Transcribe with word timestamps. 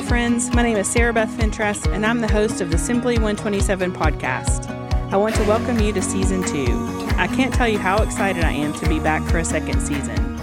Hello, 0.00 0.08
friends. 0.08 0.50
My 0.54 0.62
name 0.62 0.78
is 0.78 0.88
Sarah 0.88 1.12
Beth 1.12 1.30
Fentress, 1.36 1.86
and 1.88 2.06
I'm 2.06 2.22
the 2.22 2.32
host 2.32 2.62
of 2.62 2.70
the 2.70 2.78
Simply 2.78 3.16
127 3.16 3.92
podcast. 3.92 4.66
I 5.12 5.18
want 5.18 5.34
to 5.34 5.42
welcome 5.42 5.78
you 5.78 5.92
to 5.92 6.00
season 6.00 6.42
two. 6.42 6.72
I 7.18 7.26
can't 7.26 7.52
tell 7.52 7.68
you 7.68 7.78
how 7.78 8.02
excited 8.02 8.42
I 8.42 8.50
am 8.52 8.72
to 8.80 8.88
be 8.88 8.98
back 8.98 9.22
for 9.30 9.36
a 9.36 9.44
second 9.44 9.78
season. 9.82 10.38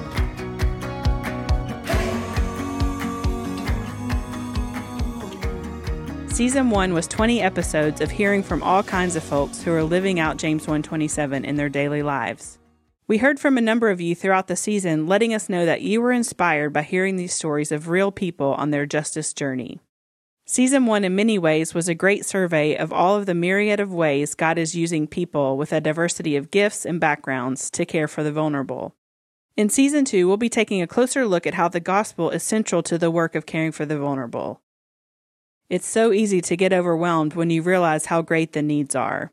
Season 6.30 6.70
1 6.70 6.94
was 6.94 7.08
20 7.08 7.42
episodes 7.42 8.00
of 8.00 8.12
hearing 8.12 8.44
from 8.44 8.62
all 8.62 8.84
kinds 8.84 9.16
of 9.16 9.24
folks 9.24 9.64
who 9.64 9.74
are 9.74 9.82
living 9.82 10.20
out 10.20 10.38
James 10.38 10.68
127 10.68 11.44
in 11.44 11.56
their 11.56 11.68
daily 11.68 12.04
lives. 12.04 12.60
We 13.10 13.20
heard 13.20 13.40
from 13.40 13.58
a 13.58 13.62
number 13.62 13.90
of 13.90 14.02
you 14.02 14.16
throughout 14.16 14.48
the 14.48 14.58
season, 14.58 15.08
letting 15.08 15.34
us 15.34 15.48
know 15.48 15.66
that 15.66 15.82
you 15.82 16.02
were 16.02 16.12
inspired 16.12 16.74
by 16.74 16.82
hearing 16.82 17.16
these 17.16 17.34
stories 17.34 17.72
of 17.72 17.88
real 17.88 18.12
people 18.12 18.54
on 18.56 18.72
their 18.72 18.86
justice 18.86 19.32
journey. 19.34 19.80
Season 20.46 20.86
1, 20.86 21.06
in 21.06 21.16
many 21.16 21.40
ways, 21.40 21.74
was 21.74 21.88
a 21.88 21.96
great 21.96 22.26
survey 22.26 22.76
of 22.76 22.92
all 22.92 23.16
of 23.16 23.26
the 23.26 23.34
myriad 23.34 23.80
of 23.80 23.94
ways 23.94 24.36
God 24.36 24.58
is 24.58 24.76
using 24.76 25.08
people 25.08 25.56
with 25.56 25.72
a 25.72 25.80
diversity 25.80 26.36
of 26.36 26.52
gifts 26.52 26.86
and 26.86 27.00
backgrounds 27.00 27.70
to 27.72 27.86
care 27.86 28.10
for 28.10 28.24
the 28.24 28.32
vulnerable. 28.32 28.94
In 29.56 29.70
Season 29.70 30.04
2, 30.04 30.28
we'll 30.28 30.36
be 30.36 30.50
taking 30.50 30.82
a 30.82 30.88
closer 30.88 31.26
look 31.26 31.48
at 31.48 31.54
how 31.54 31.70
the 31.70 31.80
gospel 31.80 32.30
is 32.30 32.44
central 32.44 32.84
to 32.84 32.98
the 32.98 33.10
work 33.10 33.36
of 33.36 33.46
caring 33.46 33.72
for 33.72 33.86
the 33.86 33.98
vulnerable. 33.98 34.62
It's 35.70 35.88
so 35.88 36.12
easy 36.12 36.42
to 36.42 36.58
get 36.58 36.74
overwhelmed 36.74 37.36
when 37.36 37.50
you 37.52 37.62
realize 37.62 38.08
how 38.08 38.22
great 38.22 38.52
the 38.52 38.62
needs 38.62 38.96
are. 38.96 39.32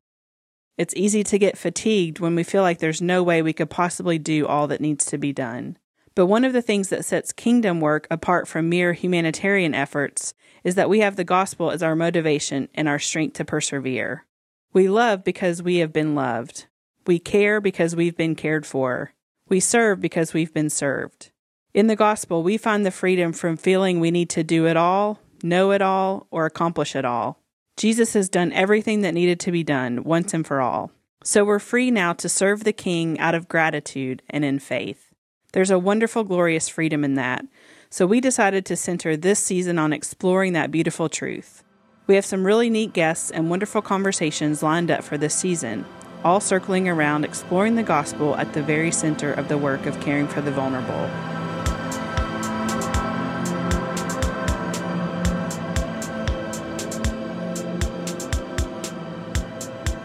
It's 0.77 0.95
easy 0.97 1.23
to 1.25 1.39
get 1.39 1.57
fatigued 1.57 2.19
when 2.19 2.35
we 2.35 2.43
feel 2.43 2.63
like 2.63 2.79
there's 2.79 3.01
no 3.01 3.23
way 3.23 3.43
we 3.43 3.53
could 3.53 3.71
possibly 3.71 4.19
do 4.19 4.47
all 4.47 4.67
that 4.69 4.81
needs 4.81 5.07
to 5.07 5.19
be 5.19 5.33
done. 5.33 5.79
But 6.15 6.27
one 6.27 6.45
of 6.45 6.53
the 6.53 6.63
things 6.63 6.89
that 6.89 7.05
sets 7.05 7.33
kingdom 7.33 7.81
work 7.81 8.07
apart 8.11 8.47
from 8.49 8.69
mere 8.69 8.93
humanitarian 8.93 9.75
efforts 9.75 10.35
is 10.63 10.75
that 10.77 10.89
we 10.89 11.01
have 11.01 11.17
the 11.17 11.25
gospel 11.25 11.71
as 11.71 11.83
our 11.83 11.95
motivation 11.95 12.69
and 12.75 12.89
our 12.89 12.99
strength 12.99 13.35
to 13.35 13.45
persevere. 13.45 14.25
We 14.73 14.89
love 14.89 15.23
because 15.23 15.63
we 15.63 15.77
have 15.77 15.93
been 15.93 16.15
loved. 16.15 16.67
We 17.07 17.19
care 17.19 17.61
because 17.61 17.95
we've 17.95 18.17
been 18.17 18.35
cared 18.35 18.67
for. 18.67 19.13
We 19.49 19.61
serve 19.61 20.01
because 20.01 20.35
we've 20.35 20.55
been 20.55 20.71
served. 20.71 21.31
In 21.75 21.87
the 21.87 21.97
gospel, 21.97 22.43
we 22.43 22.57
find 22.57 22.87
the 22.87 22.91
freedom 22.91 23.33
from 23.33 23.57
feeling 23.57 24.01
we 24.01 24.11
need 24.11 24.31
to 24.31 24.43
do 24.43 24.67
it 24.67 24.77
all, 24.77 25.21
know 25.43 25.73
it 25.73 25.83
all, 25.83 26.27
or 26.31 26.47
accomplish 26.47 26.97
it 26.97 27.05
all. 27.05 27.44
Jesus 27.77 28.15
has 28.15 28.29
done 28.29 28.53
everything 28.53 29.01
that 29.01 29.15
needed 29.15 29.41
to 29.41 29.51
be 29.53 29.65
done 29.65 30.05
once 30.05 30.33
and 30.33 30.47
for 30.47 30.61
all. 30.61 30.93
So 31.25 31.45
we're 31.45 31.59
free 31.59 31.91
now 31.91 32.13
to 32.15 32.29
serve 32.29 32.63
the 32.63 32.73
King 32.73 33.19
out 33.19 33.35
of 33.35 33.49
gratitude 33.49 34.23
and 34.31 34.45
in 34.45 34.59
faith. 34.59 35.11
There's 35.53 35.71
a 35.71 35.79
wonderful, 35.79 36.25
glorious 36.25 36.69
freedom 36.69 37.03
in 37.03 37.15
that. 37.15 37.45
So 37.91 38.07
we 38.07 38.21
decided 38.21 38.67
to 38.67 38.77
center 38.77 39.17
this 39.17 39.39
season 39.39 39.79
on 39.79 39.93
exploring 39.93 40.53
that 40.53 40.71
beautiful 40.71 41.09
truth. 41.09 41.65
We 42.07 42.17
have 42.17 42.25
some 42.25 42.45
really 42.45 42.69
neat 42.71 42.93
guests 42.93 43.31
and 43.31 43.49
wonderful 43.49 43.83
conversations 43.83 44.63
lined 44.63 44.91
up 44.91 45.03
for 45.03 45.17
this 45.17 45.35
season, 45.35 45.85
all 46.23 46.41
circling 46.41 46.89
around 46.89 47.25
exploring 47.25 47.77
the 47.77 47.83
gospel 47.83 48.37
at 48.37 48.53
the 48.53 48.63
very 48.63 48.91
center 48.91 49.33
of 49.33 49.49
the 49.49 49.59
work 49.59 49.87
of 49.87 50.01
caring 50.01 50.29
for 50.29 50.41
the 50.41 50.51
vulnerable. 50.51 51.34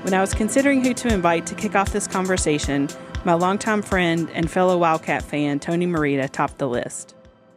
When 0.09 0.17
I 0.17 0.21
was 0.21 0.33
considering 0.33 0.83
who 0.83 0.95
to 0.95 1.13
invite 1.13 1.45
to 1.45 1.53
kick 1.53 1.75
off 1.75 1.93
this 1.93 2.07
conversation, 2.07 2.89
my 3.25 3.35
longtime 3.35 3.83
friend 3.83 4.27
and 4.33 4.49
fellow 4.49 4.75
Wildcat 4.75 5.21
fan, 5.21 5.59
Tony 5.59 5.85
Merida, 5.85 6.27
topped 6.27 6.57
the 6.57 6.67
list. 6.67 7.13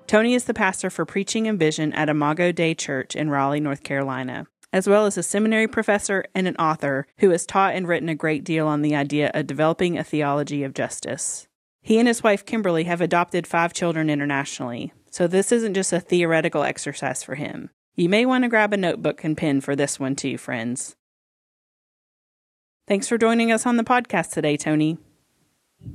Tony 0.07 0.35
is 0.35 0.45
the 0.45 0.52
pastor 0.52 0.90
for 0.90 1.07
preaching 1.07 1.48
and 1.48 1.58
vision 1.58 1.95
at 1.95 2.11
Imago 2.11 2.52
Dei 2.52 2.74
Church 2.74 3.17
in 3.17 3.30
Raleigh, 3.30 3.58
North 3.58 3.83
Carolina, 3.83 4.46
as 4.70 4.86
well 4.86 5.07
as 5.07 5.17
a 5.17 5.23
seminary 5.23 5.67
professor 5.67 6.27
and 6.35 6.46
an 6.46 6.55
author 6.57 7.07
who 7.20 7.30
has 7.30 7.46
taught 7.46 7.74
and 7.74 7.89
written 7.89 8.11
a 8.11 8.14
great 8.14 8.45
deal 8.45 8.69
on 8.69 8.83
the 8.83 8.95
idea 8.95 9.30
of 9.33 9.46
developing 9.46 9.96
a 9.96 10.05
theology 10.05 10.63
of 10.63 10.74
justice. 10.74 11.48
He 11.80 11.98
and 11.98 12.07
his 12.07 12.23
wife 12.23 12.45
Kimberly 12.45 12.84
have 12.84 13.01
adopted 13.01 13.46
five 13.46 13.73
children 13.73 14.11
internationally, 14.11 14.92
so 15.11 15.27
this 15.27 15.52
isn't 15.52 15.73
just 15.73 15.95
a 15.95 16.01
theoretical 16.01 16.64
exercise 16.64 17.23
for 17.23 17.34
him. 17.34 17.70
You 17.95 18.11
may 18.11 18.27
want 18.27 18.45
to 18.45 18.51
grab 18.51 18.74
a 18.74 18.77
notebook 18.77 19.24
and 19.24 19.39
pen 19.39 19.63
for 19.63 19.74
this 19.74 19.98
one 19.98 20.17
too, 20.17 20.36
friends. 20.36 20.96
Thanks 22.87 23.09
for 23.09 23.17
joining 23.17 23.53
us 23.53 23.65
on 23.65 23.77
the 23.77 23.85
podcast 23.85 24.33
today, 24.33 24.57
Tony. 24.57 24.98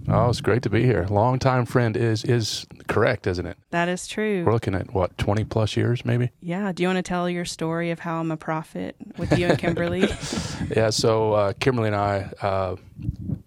Oh, 0.09 0.29
it's 0.29 0.41
great 0.41 0.63
to 0.63 0.69
be 0.69 0.83
here. 0.83 1.05
Longtime 1.09 1.65
friend 1.65 1.95
is 1.95 2.23
is 2.23 2.65
correct, 2.87 3.27
isn't 3.27 3.45
it? 3.45 3.57
That 3.71 3.87
is 3.89 4.07
true. 4.07 4.43
We're 4.45 4.53
looking 4.53 4.75
at 4.75 4.93
what 4.93 5.17
twenty 5.17 5.43
plus 5.43 5.75
years, 5.77 6.05
maybe. 6.05 6.31
Yeah. 6.41 6.71
Do 6.71 6.83
you 6.83 6.89
want 6.89 6.97
to 6.97 7.03
tell 7.03 7.29
your 7.29 7.45
story 7.45 7.91
of 7.91 7.99
how 7.99 8.19
I'm 8.19 8.31
a 8.31 8.37
prophet 8.37 8.95
with 9.17 9.37
you 9.37 9.47
and 9.47 9.57
Kimberly? 9.57 10.01
yeah. 10.75 10.89
So 10.89 11.33
uh, 11.33 11.53
Kimberly 11.59 11.87
and 11.87 11.95
I 11.95 12.29
uh, 12.41 12.75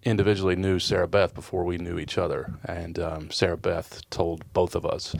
individually 0.03 0.55
knew 0.55 0.79
Sarah 0.79 1.07
Beth 1.07 1.33
before 1.33 1.63
we 1.63 1.77
knew 1.77 1.99
each 1.99 2.17
other, 2.17 2.53
and 2.65 2.97
um, 2.99 3.31
Sarah 3.31 3.57
Beth 3.57 4.07
told 4.09 4.43
both 4.53 4.75
of 4.75 4.85
us 4.85 5.15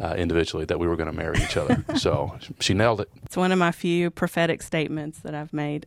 uh, 0.00 0.14
individually 0.16 0.64
that 0.66 0.78
we 0.78 0.86
were 0.86 0.96
going 0.96 1.10
to 1.10 1.16
marry 1.16 1.42
each 1.42 1.56
other. 1.56 1.84
so 1.96 2.38
she 2.60 2.74
nailed 2.74 3.00
it. 3.00 3.10
It's 3.24 3.36
one 3.36 3.52
of 3.52 3.58
my 3.58 3.72
few 3.72 4.10
prophetic 4.10 4.62
statements 4.62 5.20
that 5.20 5.34
I've 5.34 5.52
made. 5.52 5.86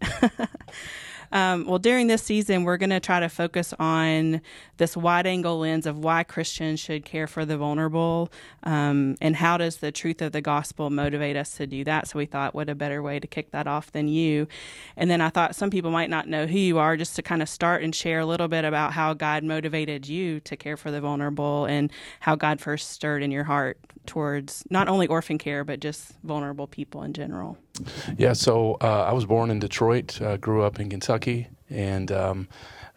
Um, 1.32 1.66
well, 1.66 1.80
during 1.80 2.08
this 2.08 2.24
season, 2.24 2.64
we're 2.64 2.78
going 2.78 2.90
to 2.90 3.00
try 3.00 3.20
to 3.20 3.30
focus 3.30 3.74
on 3.80 4.42
this 4.78 4.98
wide 4.98 5.28
angle 5.28 5.60
lens 5.60 5.86
of 5.86 6.00
why 6.00 6.24
Christians 6.24 6.80
should 6.80 7.06
care 7.06 7.28
for 7.28 7.46
the 7.46 7.58
vulnerable 7.58 8.32
um, 8.64 9.16
and 9.22 9.36
how 9.36 9.58
does 9.58 9.78
the 9.78 9.92
truth 9.92 10.22
of 10.22 10.32
the 10.32 10.42
gospel 10.42 10.90
motivate 10.90 11.36
us 11.36 11.56
to 11.58 11.68
do 11.68 11.84
that. 11.84 12.08
So 12.08 12.20
we 12.20 12.26
thought, 12.26 12.56
what 12.56 12.70
a 12.70 12.76
better 12.76 13.02
way 13.02 13.20
to 13.20 13.28
kick 13.28 13.52
that 13.52 13.68
off 13.68 13.92
than 13.92 14.08
you. 14.08 14.48
And 14.96 15.10
then 15.10 15.22
I 15.22 15.30
thought 15.30 15.56
some 15.56 15.70
people 15.70 15.92
might 15.92 16.10
not 16.10 16.28
know 16.28 16.48
who 16.48 16.58
you 16.58 16.78
are, 16.80 16.98
just 16.98 17.16
to 17.18 17.22
kind 17.22 17.42
of 17.42 17.50
start 17.50 17.84
and 17.84 17.94
share 17.94 18.20
a 18.20 18.26
little 18.26 18.48
bit 18.48 18.66
about 18.66 18.94
how 18.94 19.14
God 19.14 19.44
motivated 19.44 20.08
you 20.08 20.40
to 20.42 20.58
care 20.58 20.78
for 20.78 20.92
the 20.92 21.02
vulnerable 21.02 21.66
and 21.66 21.92
how 22.22 22.36
God 22.36 22.60
first 22.60 22.92
stirred 22.92 23.24
in 23.24 23.32
your 23.32 23.44
heart 23.44 23.78
towards 24.06 24.64
not 24.70 24.88
only 24.88 25.08
orphan 25.08 25.38
care, 25.38 25.64
but 25.64 25.80
just 25.80 26.14
vulnerable 26.24 26.68
people 26.68 27.04
in 27.04 27.14
general. 27.14 27.58
Yeah, 28.18 28.34
so 28.34 28.78
uh, 28.82 29.04
I 29.04 29.14
was 29.14 29.26
born 29.26 29.52
in 29.52 29.60
Detroit, 29.60 30.22
uh, 30.22 30.38
grew 30.38 30.64
up 30.64 30.80
in 30.80 30.90
Kentucky, 30.90 31.48
and 31.70 32.12
um, 32.12 32.48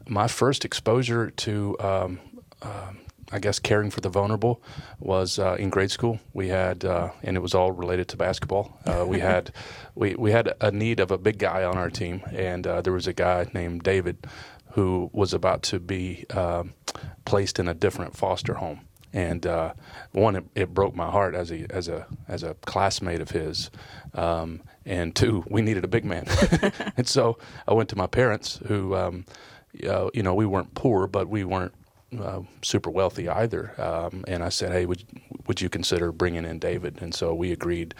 my 0.08 0.28
first 0.28 0.64
exposure 0.64 1.30
to, 1.30 1.76
um, 1.80 2.20
uh, 2.60 2.92
I 3.30 3.38
guess, 3.38 3.58
caring 3.58 3.90
for 3.90 4.00
the 4.00 4.08
vulnerable 4.08 4.62
was 4.98 5.38
uh, 5.38 5.56
in 5.58 5.70
grade 5.70 5.90
school. 5.90 6.20
We 6.32 6.48
had, 6.48 6.84
uh, 6.84 7.10
and 7.22 7.36
it 7.36 7.40
was 7.40 7.54
all 7.54 7.72
related 7.72 8.08
to 8.08 8.16
basketball. 8.16 8.78
Uh, 8.84 9.04
we 9.06 9.20
had, 9.30 9.52
we 9.94 10.14
we 10.14 10.32
had 10.32 10.54
a 10.60 10.70
need 10.70 11.00
of 11.00 11.10
a 11.10 11.18
big 11.18 11.38
guy 11.38 11.64
on 11.64 11.76
our 11.76 11.90
team, 11.90 12.22
and 12.32 12.64
there 12.64 12.92
was 12.92 13.06
a 13.06 13.12
guy 13.12 13.46
named 13.54 13.82
David 13.82 14.26
who 14.72 15.10
was 15.12 15.34
about 15.34 15.62
to 15.62 15.78
be 15.78 16.24
um, 16.30 16.72
placed 17.24 17.58
in 17.58 17.68
a 17.68 17.74
different 17.74 18.16
foster 18.16 18.54
home 18.54 18.80
and 19.12 19.46
uh, 19.46 19.74
one, 20.12 20.36
it, 20.36 20.44
it, 20.54 20.74
broke 20.74 20.94
my 20.94 21.10
heart 21.10 21.34
as 21.34 21.50
a 21.50 21.66
as 21.70 21.88
a 21.88 22.06
as 22.28 22.42
a 22.42 22.54
classmate 22.66 23.20
of 23.20 23.30
his, 23.30 23.70
um, 24.14 24.62
and 24.84 25.14
two, 25.14 25.44
we 25.48 25.62
needed 25.62 25.84
a 25.84 25.88
big 25.88 26.04
man, 26.04 26.26
and 26.96 27.06
so 27.06 27.38
I 27.68 27.74
went 27.74 27.88
to 27.90 27.96
my 27.96 28.06
parents, 28.06 28.60
who, 28.66 28.94
um, 28.94 29.24
uh, 29.86 30.08
you 30.14 30.22
know, 30.22 30.34
we 30.34 30.46
weren't 30.46 30.74
poor, 30.74 31.06
but 31.06 31.28
we 31.28 31.44
weren't 31.44 31.74
uh, 32.18 32.40
super 32.62 32.90
wealthy 32.90 33.28
either, 33.28 33.72
um, 33.80 34.24
and 34.28 34.42
I 34.42 34.48
said, 34.48 34.72
hey, 34.72 34.86
would 34.86 35.04
would 35.46 35.60
you 35.60 35.68
consider 35.68 36.12
bringing 36.12 36.44
in 36.44 36.58
David? 36.58 37.02
And 37.02 37.14
so 37.14 37.34
we 37.34 37.52
agreed 37.52 37.94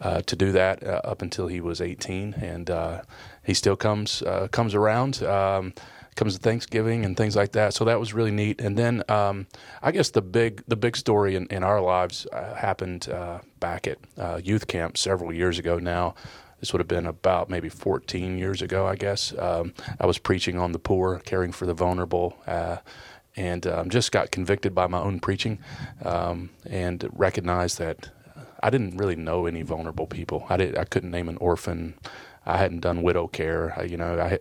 uh, 0.00 0.22
to 0.22 0.36
do 0.36 0.52
that 0.52 0.82
uh, 0.82 1.00
up 1.04 1.22
until 1.22 1.48
he 1.48 1.60
was 1.60 1.80
18, 1.80 2.34
and 2.34 2.70
uh, 2.70 3.02
he 3.42 3.54
still 3.54 3.76
comes 3.76 4.22
comes 4.50 4.74
around. 4.74 5.22
Um, 5.22 5.74
comes 6.14 6.34
to 6.34 6.40
Thanksgiving 6.40 7.04
and 7.04 7.16
things 7.16 7.36
like 7.36 7.52
that. 7.52 7.74
So 7.74 7.84
that 7.84 7.98
was 7.98 8.14
really 8.14 8.30
neat. 8.30 8.60
And 8.60 8.76
then 8.76 9.02
um, 9.08 9.46
I 9.82 9.92
guess 9.92 10.10
the 10.10 10.22
big 10.22 10.62
the 10.68 10.76
big 10.76 10.96
story 10.96 11.36
in, 11.36 11.46
in 11.46 11.62
our 11.62 11.80
lives 11.80 12.26
uh, 12.32 12.54
happened 12.54 13.08
uh, 13.08 13.40
back 13.60 13.86
at 13.86 13.98
uh, 14.18 14.40
youth 14.42 14.66
camp 14.66 14.96
several 14.96 15.32
years 15.32 15.58
ago. 15.58 15.78
Now 15.78 16.14
this 16.60 16.72
would 16.72 16.80
have 16.80 16.88
been 16.88 17.06
about 17.06 17.50
maybe 17.50 17.68
14 17.68 18.38
years 18.38 18.62
ago, 18.62 18.86
I 18.86 18.96
guess. 18.96 19.34
Um, 19.38 19.74
I 20.00 20.06
was 20.06 20.18
preaching 20.18 20.58
on 20.58 20.72
the 20.72 20.78
poor, 20.78 21.18
caring 21.18 21.52
for 21.52 21.66
the 21.66 21.74
vulnerable. 21.74 22.36
Uh, 22.46 22.78
and 23.36 23.66
um, 23.66 23.90
just 23.90 24.12
got 24.12 24.30
convicted 24.30 24.74
by 24.76 24.86
my 24.86 25.00
own 25.00 25.18
preaching, 25.18 25.58
um, 26.04 26.50
and 26.66 27.08
recognized 27.12 27.78
that 27.78 28.08
I 28.62 28.70
didn't 28.70 28.96
really 28.96 29.16
know 29.16 29.46
any 29.46 29.62
vulnerable 29.62 30.06
people. 30.06 30.46
I 30.48 30.56
did. 30.56 30.78
I 30.78 30.84
couldn't 30.84 31.10
name 31.10 31.28
an 31.28 31.36
orphan. 31.38 31.94
I 32.46 32.58
hadn't 32.58 32.80
done 32.80 33.02
widow 33.02 33.26
care. 33.26 33.74
I, 33.76 33.82
you 33.84 33.96
know, 33.96 34.18
I 34.18 34.38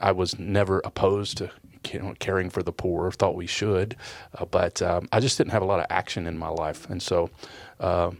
I 0.00 0.12
was 0.12 0.38
never 0.38 0.80
opposed 0.84 1.38
to 1.38 1.50
caring 1.82 2.50
for 2.50 2.62
the 2.62 2.72
poor. 2.72 3.10
Thought 3.10 3.34
we 3.34 3.46
should, 3.46 3.96
uh, 4.36 4.44
but 4.44 4.82
um, 4.82 5.08
I 5.12 5.20
just 5.20 5.38
didn't 5.38 5.52
have 5.52 5.62
a 5.62 5.66
lot 5.66 5.80
of 5.80 5.86
action 5.90 6.26
in 6.26 6.38
my 6.38 6.48
life, 6.48 6.88
and 6.88 7.02
so. 7.02 7.30
Uh, 7.78 8.12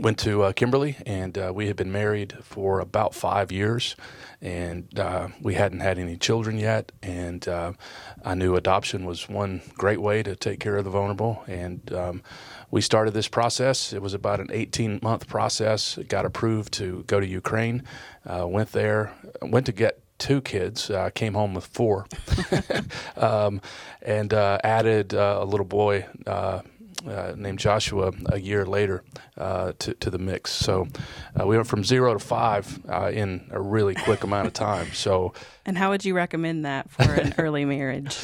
went 0.00 0.18
to 0.18 0.42
uh, 0.42 0.52
Kimberly, 0.52 0.96
and 1.06 1.38
uh, 1.38 1.52
we 1.54 1.68
had 1.68 1.76
been 1.76 1.92
married 1.92 2.36
for 2.42 2.80
about 2.80 3.14
five 3.14 3.52
years, 3.52 3.94
and 4.40 4.98
uh, 4.98 5.28
we 5.40 5.54
hadn't 5.54 5.80
had 5.80 5.98
any 5.98 6.16
children 6.16 6.58
yet. 6.58 6.90
And 7.00 7.46
uh, 7.46 7.74
I 8.24 8.34
knew 8.34 8.56
adoption 8.56 9.04
was 9.04 9.28
one 9.28 9.62
great 9.74 10.00
way 10.00 10.22
to 10.22 10.34
take 10.34 10.58
care 10.58 10.76
of 10.76 10.84
the 10.84 10.90
vulnerable, 10.90 11.44
and 11.46 11.92
um, 11.92 12.22
we 12.70 12.80
started 12.80 13.14
this 13.14 13.28
process. 13.28 13.92
It 13.92 14.02
was 14.02 14.14
about 14.14 14.40
an 14.40 14.48
18 14.50 15.00
month 15.02 15.28
process. 15.28 15.96
It 15.96 16.08
got 16.08 16.24
approved 16.24 16.72
to 16.74 17.04
go 17.06 17.20
to 17.20 17.26
Ukraine. 17.26 17.84
Went 18.26 18.72
there, 18.72 19.12
went 19.42 19.66
to 19.66 19.72
get 19.72 20.00
two 20.18 20.40
kids. 20.40 20.90
Uh, 20.90 21.10
came 21.10 21.34
home 21.34 21.54
with 21.54 21.66
four, 21.66 22.06
um, 23.16 23.60
and 24.02 24.32
uh, 24.32 24.58
added 24.64 25.14
uh, 25.14 25.38
a 25.40 25.44
little 25.44 25.66
boy 25.66 26.06
uh, 26.26 26.60
uh, 27.06 27.34
named 27.36 27.58
Joshua 27.58 28.12
a 28.26 28.38
year 28.38 28.64
later 28.64 29.04
uh, 29.36 29.72
to, 29.78 29.94
to 29.94 30.10
the 30.10 30.18
mix. 30.18 30.50
So 30.52 30.88
uh, 31.38 31.46
we 31.46 31.56
went 31.56 31.68
from 31.68 31.84
zero 31.84 32.12
to 32.14 32.18
five 32.18 32.80
uh, 32.88 33.10
in 33.12 33.48
a 33.50 33.60
really 33.60 33.94
quick 33.94 34.24
amount 34.24 34.46
of 34.46 34.52
time. 34.52 34.92
So, 34.92 35.34
and 35.66 35.76
how 35.76 35.90
would 35.90 36.04
you 36.04 36.14
recommend 36.14 36.64
that 36.64 36.90
for 36.90 37.02
an 37.02 37.34
early 37.38 37.64
marriage? 37.64 38.16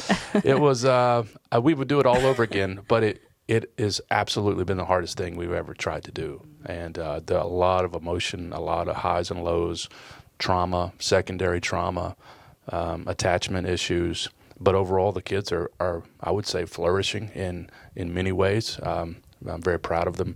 it 0.43 0.59
was 0.59 0.85
uh, 0.85 1.23
uh, 1.53 1.61
we 1.61 1.73
would 1.73 1.87
do 1.87 1.99
it 1.99 2.05
all 2.05 2.25
over 2.25 2.43
again, 2.43 2.81
but 2.87 3.03
it 3.03 3.21
it 3.47 3.73
has 3.77 3.99
absolutely 4.09 4.63
been 4.63 4.77
the 4.77 4.85
hardest 4.85 5.17
thing 5.17 5.35
we've 5.35 5.51
ever 5.51 5.73
tried 5.73 6.03
to 6.05 6.11
do, 6.11 6.41
and 6.65 6.95
there 6.95 7.37
a 7.37 7.45
lot 7.45 7.83
of 7.83 7.93
emotion, 7.93 8.53
a 8.53 8.61
lot 8.61 8.87
of 8.87 8.95
highs 8.95 9.29
and 9.29 9.43
lows, 9.43 9.89
trauma, 10.41 10.91
secondary 10.99 11.61
trauma, 11.61 12.17
um, 12.69 13.05
attachment 13.07 13.67
issues 13.67 14.29
but 14.61 14.75
overall, 14.75 15.11
the 15.11 15.23
kids 15.23 15.51
are, 15.51 15.71
are 15.79 16.03
I 16.21 16.29
would 16.29 16.45
say, 16.45 16.65
flourishing 16.65 17.29
in 17.29 17.69
in 17.95 18.13
many 18.13 18.31
ways. 18.31 18.79
Um, 18.83 19.17
I'm 19.45 19.61
very 19.61 19.79
proud 19.79 20.07
of 20.07 20.17
them. 20.17 20.35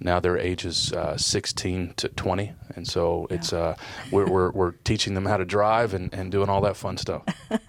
Now 0.00 0.20
their 0.20 0.38
ages 0.38 0.92
uh, 0.92 1.16
16 1.16 1.94
to 1.96 2.08
20, 2.08 2.52
and 2.76 2.86
so 2.86 3.26
yeah. 3.28 3.36
it's 3.36 3.52
uh, 3.52 3.76
we're, 4.10 4.26
we're, 4.26 4.50
we're 4.50 4.72
teaching 4.72 5.14
them 5.14 5.26
how 5.26 5.36
to 5.36 5.44
drive 5.44 5.94
and, 5.94 6.12
and 6.12 6.32
doing 6.32 6.48
all 6.48 6.60
that 6.62 6.76
fun 6.76 6.96
stuff. 6.96 7.22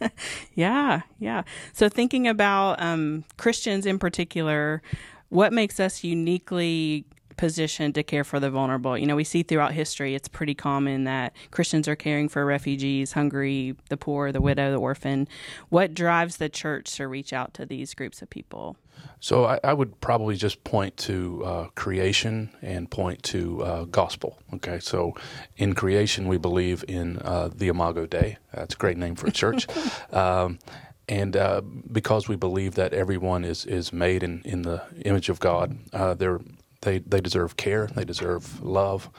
yeah, 0.55 1.01
yeah. 1.19 1.43
So 1.73 1.87
thinking 1.87 2.27
about 2.27 2.81
um, 2.81 3.25
Christians 3.37 3.85
in 3.85 3.99
particular, 3.99 4.81
what 5.29 5.53
makes 5.53 5.79
us 5.79 6.03
uniquely 6.03 7.05
position 7.37 7.93
to 7.93 8.03
care 8.03 8.23
for 8.23 8.39
the 8.39 8.49
vulnerable. 8.49 8.97
You 8.97 9.05
know, 9.05 9.15
we 9.15 9.23
see 9.23 9.43
throughout 9.43 9.73
history 9.73 10.15
it's 10.15 10.27
pretty 10.27 10.55
common 10.55 11.03
that 11.05 11.35
Christians 11.51 11.87
are 11.87 11.95
caring 11.95 12.29
for 12.29 12.45
refugees, 12.45 13.13
hungry, 13.13 13.75
the 13.89 13.97
poor, 13.97 14.31
the 14.31 14.41
widow, 14.41 14.71
the 14.71 14.77
orphan. 14.77 15.27
What 15.69 15.93
drives 15.93 16.37
the 16.37 16.49
church 16.49 16.95
to 16.95 17.07
reach 17.07 17.33
out 17.33 17.53
to 17.55 17.65
these 17.65 17.93
groups 17.93 18.21
of 18.21 18.29
people? 18.29 18.77
So 19.19 19.45
I, 19.45 19.59
I 19.63 19.73
would 19.73 19.99
probably 20.01 20.35
just 20.35 20.63
point 20.63 20.95
to 20.97 21.43
uh, 21.45 21.67
creation 21.75 22.49
and 22.61 22.89
point 22.89 23.23
to 23.23 23.63
uh, 23.63 23.83
gospel. 23.85 24.39
Okay, 24.53 24.79
so 24.79 25.15
in 25.57 25.73
creation 25.73 26.27
we 26.27 26.37
believe 26.37 26.85
in 26.87 27.19
uh, 27.19 27.49
the 27.53 27.67
Imago 27.67 28.05
Dei. 28.05 28.37
That's 28.53 28.75
a 28.75 28.77
great 28.77 28.97
name 28.97 29.15
for 29.15 29.27
a 29.27 29.31
church. 29.31 29.67
um, 30.13 30.59
and 31.07 31.37
uh, 31.37 31.61
because 31.91 32.27
we 32.27 32.35
believe 32.35 32.75
that 32.75 32.93
everyone 32.93 33.45
is, 33.45 33.65
is 33.65 33.93
made 33.93 34.23
in, 34.23 34.41
in 34.43 34.63
the 34.63 34.81
image 35.05 35.29
of 35.29 35.39
God, 35.39 35.77
uh, 35.93 36.15
they're 36.15 36.39
they, 36.85 36.99
they 36.99 37.19
deserve 37.19 37.57
care, 37.57 37.87
they 37.87 38.05
deserve 38.05 38.63
love, 38.63 39.09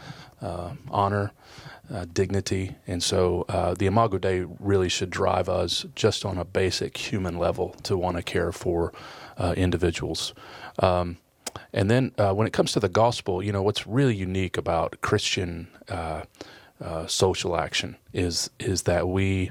uh, 0.40 0.70
honor, 0.90 1.32
uh, 1.92 2.06
dignity. 2.12 2.74
And 2.86 3.02
so 3.02 3.44
uh, 3.48 3.74
the 3.74 3.86
Imago 3.86 4.18
Dei 4.18 4.44
really 4.58 4.88
should 4.88 5.10
drive 5.10 5.48
us 5.48 5.86
just 5.94 6.24
on 6.24 6.38
a 6.38 6.44
basic 6.44 6.96
human 6.96 7.38
level 7.38 7.76
to 7.82 7.96
want 7.96 8.16
to 8.16 8.22
care 8.22 8.52
for 8.52 8.92
uh, 9.38 9.54
individuals. 9.56 10.34
Um, 10.78 11.18
and 11.72 11.90
then 11.90 12.12
uh, 12.18 12.32
when 12.32 12.46
it 12.46 12.52
comes 12.52 12.72
to 12.72 12.80
the 12.80 12.88
gospel, 12.88 13.42
you 13.42 13.52
know, 13.52 13.62
what's 13.62 13.86
really 13.86 14.14
unique 14.14 14.56
about 14.56 15.00
Christian 15.00 15.68
uh, 15.88 16.22
social 17.06 17.56
action 17.56 17.96
is, 18.12 18.50
is 18.58 18.82
that 18.82 19.08
we, 19.08 19.50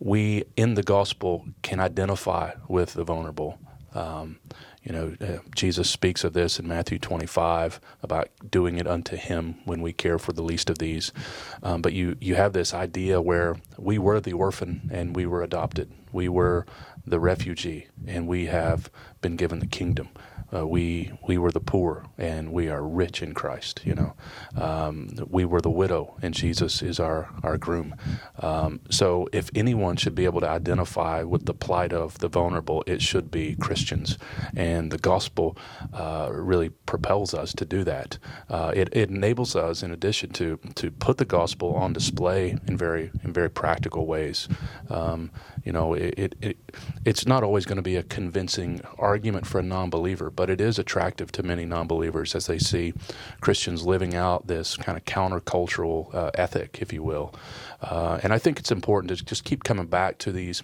we 0.00 0.44
in 0.56 0.74
the 0.74 0.82
gospel 0.82 1.44
can 1.62 1.80
identify 1.80 2.52
with 2.68 2.94
the 2.94 3.04
vulnerable. 3.04 3.58
Um, 3.94 4.38
you 4.86 4.92
know, 4.92 5.16
uh, 5.20 5.38
Jesus 5.56 5.90
speaks 5.90 6.22
of 6.22 6.32
this 6.32 6.60
in 6.60 6.68
Matthew 6.68 7.00
25 7.00 7.80
about 8.04 8.28
doing 8.48 8.78
it 8.78 8.86
unto 8.86 9.16
Him 9.16 9.56
when 9.64 9.82
we 9.82 9.92
care 9.92 10.16
for 10.16 10.32
the 10.32 10.44
least 10.44 10.70
of 10.70 10.78
these. 10.78 11.12
Um, 11.60 11.82
but 11.82 11.92
you, 11.92 12.16
you 12.20 12.36
have 12.36 12.52
this 12.52 12.72
idea 12.72 13.20
where 13.20 13.56
we 13.76 13.98
were 13.98 14.20
the 14.20 14.32
orphan 14.32 14.88
and 14.92 15.16
we 15.16 15.26
were 15.26 15.42
adopted. 15.42 15.90
We 16.12 16.28
were 16.28 16.66
the 17.04 17.18
refugee 17.18 17.88
and 18.06 18.28
we 18.28 18.46
have 18.46 18.88
been 19.20 19.34
given 19.34 19.58
the 19.58 19.66
kingdom 19.66 20.08
uh, 20.54 20.66
we 20.66 21.12
we 21.26 21.38
were 21.38 21.50
the 21.50 21.60
poor 21.60 22.06
and 22.18 22.52
we 22.52 22.68
are 22.68 22.82
rich 22.82 23.22
in 23.22 23.34
Christ. 23.34 23.80
You 23.84 23.94
know, 23.94 24.14
um, 24.56 25.10
we 25.28 25.44
were 25.44 25.60
the 25.60 25.70
widow 25.70 26.16
and 26.22 26.34
Jesus 26.34 26.82
is 26.82 27.00
our 27.00 27.30
our 27.42 27.58
groom. 27.58 27.94
Um, 28.40 28.80
so 28.90 29.28
if 29.32 29.50
anyone 29.54 29.96
should 29.96 30.14
be 30.14 30.24
able 30.24 30.40
to 30.40 30.48
identify 30.48 31.22
with 31.22 31.46
the 31.46 31.54
plight 31.54 31.92
of 31.92 32.18
the 32.18 32.28
vulnerable, 32.28 32.84
it 32.86 33.02
should 33.02 33.30
be 33.30 33.56
Christians, 33.56 34.18
and 34.56 34.90
the 34.90 34.98
gospel 34.98 35.56
uh, 35.92 36.28
really 36.32 36.70
propels 36.70 37.34
us 37.34 37.52
to 37.54 37.64
do 37.64 37.84
that. 37.84 38.18
Uh, 38.48 38.72
it, 38.74 38.88
it 38.92 39.10
enables 39.10 39.56
us, 39.56 39.82
in 39.82 39.90
addition 39.90 40.30
to 40.30 40.58
to 40.74 40.90
put 40.90 41.18
the 41.18 41.24
gospel 41.24 41.74
on 41.74 41.92
display 41.92 42.56
in 42.66 42.76
very 42.76 43.10
in 43.24 43.32
very 43.32 43.50
practical 43.50 44.06
ways. 44.06 44.48
Um, 44.90 45.30
you 45.64 45.72
know, 45.72 45.94
it, 45.94 46.14
it, 46.16 46.34
it 46.40 46.56
it's 47.04 47.26
not 47.26 47.42
always 47.42 47.64
going 47.66 47.76
to 47.76 47.82
be 47.82 47.96
a 47.96 48.02
convincing 48.02 48.80
argument 48.98 49.46
for 49.46 49.58
a 49.58 49.62
non-believer 49.62 50.30
but 50.36 50.50
it 50.50 50.60
is 50.60 50.78
attractive 50.78 51.32
to 51.32 51.42
many 51.42 51.64
non 51.64 51.86
believers 51.86 52.34
as 52.34 52.46
they 52.46 52.58
see 52.58 52.92
Christians 53.40 53.86
living 53.86 54.14
out 54.14 54.46
this 54.46 54.76
kind 54.76 54.96
of 54.96 55.04
countercultural 55.04 56.14
uh, 56.14 56.30
ethic, 56.34 56.78
if 56.80 56.92
you 56.92 57.02
will. 57.02 57.34
Uh, 57.82 58.20
and 58.22 58.32
I 58.32 58.38
think 58.38 58.58
it's 58.58 58.70
important 58.70 59.16
to 59.16 59.24
just 59.24 59.44
keep 59.44 59.64
coming 59.64 59.86
back 59.86 60.18
to 60.18 60.32
these 60.32 60.62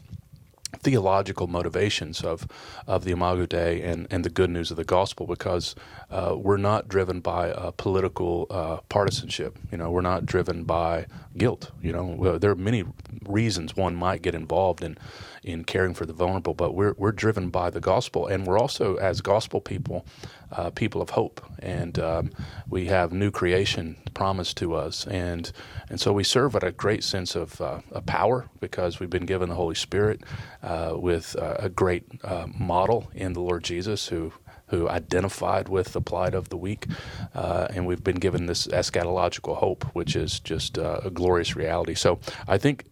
theological 0.81 1.47
motivations 1.47 2.23
of, 2.23 2.47
of 2.87 3.05
the 3.05 3.13
Imago 3.13 3.47
Dei 3.47 3.83
and, 3.83 4.07
and 4.11 4.25
the 4.25 4.31
good 4.31 4.51
news 4.51 4.71
of 4.71 4.77
the 4.77 4.85
gospel 4.85 5.27
because 5.27 5.75
uh, 6.11 6.35
we're 6.37 6.57
not 6.57 6.89
driven 6.89 7.21
by 7.21 7.53
political 7.77 8.47
uh, 8.51 8.79
partisanship. 8.89 9.59
You 9.71 9.79
know, 9.79 9.91
we're 9.91 10.01
not 10.01 10.27
driven 10.27 10.65
by 10.65 11.07
guilt. 11.37 11.71
You 11.83 11.93
know, 11.93 12.39
there 12.39 12.51
are 12.51 12.57
many 12.57 12.85
reasons 13.27 13.77
one 13.77 13.95
might 13.95 14.23
get 14.23 14.35
involved 14.35 14.83
in 14.83 14.97
in 15.43 15.65
caring 15.65 15.95
for 15.95 16.07
the 16.07 16.13
vulnerable, 16.13 16.55
but 16.55 16.75
we're 16.75 16.95
we're 16.97 17.13
driven 17.13 17.51
by 17.51 17.71
the 17.71 17.81
gospel, 17.81 18.27
and 18.27 18.47
we're 18.47 18.59
also 18.59 18.97
as 18.97 19.21
gospel 19.21 19.61
people, 19.61 20.07
uh, 20.53 20.71
people 20.71 21.03
of 21.03 21.11
hope, 21.11 21.45
and 21.59 21.99
um, 21.99 22.31
we 22.69 22.87
have 22.87 23.13
new 23.13 23.31
creation 23.31 23.97
promised 24.15 24.57
to 24.59 24.75
us, 24.75 25.07
and 25.07 25.53
and 25.89 26.01
so 26.01 26.13
we 26.13 26.25
serve 26.25 26.55
at 26.55 26.63
a 26.63 26.73
great 26.73 27.03
sense 27.05 27.35
of, 27.35 27.61
uh, 27.61 27.81
power 28.07 28.49
because 28.61 29.01
we've 29.01 29.11
been 29.11 29.27
given 29.27 29.49
the 29.49 29.55
Holy 29.55 29.75
Spirit 29.75 30.23
uh, 30.63 30.95
with 30.97 31.37
uh, 31.37 31.57
a 31.59 31.69
great 31.69 32.05
uh, 32.25 32.47
model 32.59 33.11
in 33.15 33.33
the 33.33 33.41
Lord 33.41 33.65
Jesus 33.65 34.09
who 34.09 34.33
who 34.67 34.89
identified 34.89 35.69
with 35.69 35.93
the 35.93 36.01
plight 36.01 36.35
of 36.35 36.49
the 36.49 36.57
weak. 36.57 36.87
Uh, 37.35 37.67
and 37.71 37.87
we've 37.87 38.03
been 38.03 38.17
given 38.17 38.47
this 38.47 38.67
eschatological 38.69 39.55
hope, 39.57 39.85
which 39.93 40.17
is 40.17 40.41
just 40.41 40.79
uh, 40.79 41.01
a 41.05 41.11
glorious 41.11 41.55
reality. 41.55 41.95
So 41.95 42.19
I 42.49 42.57
think 42.57 42.87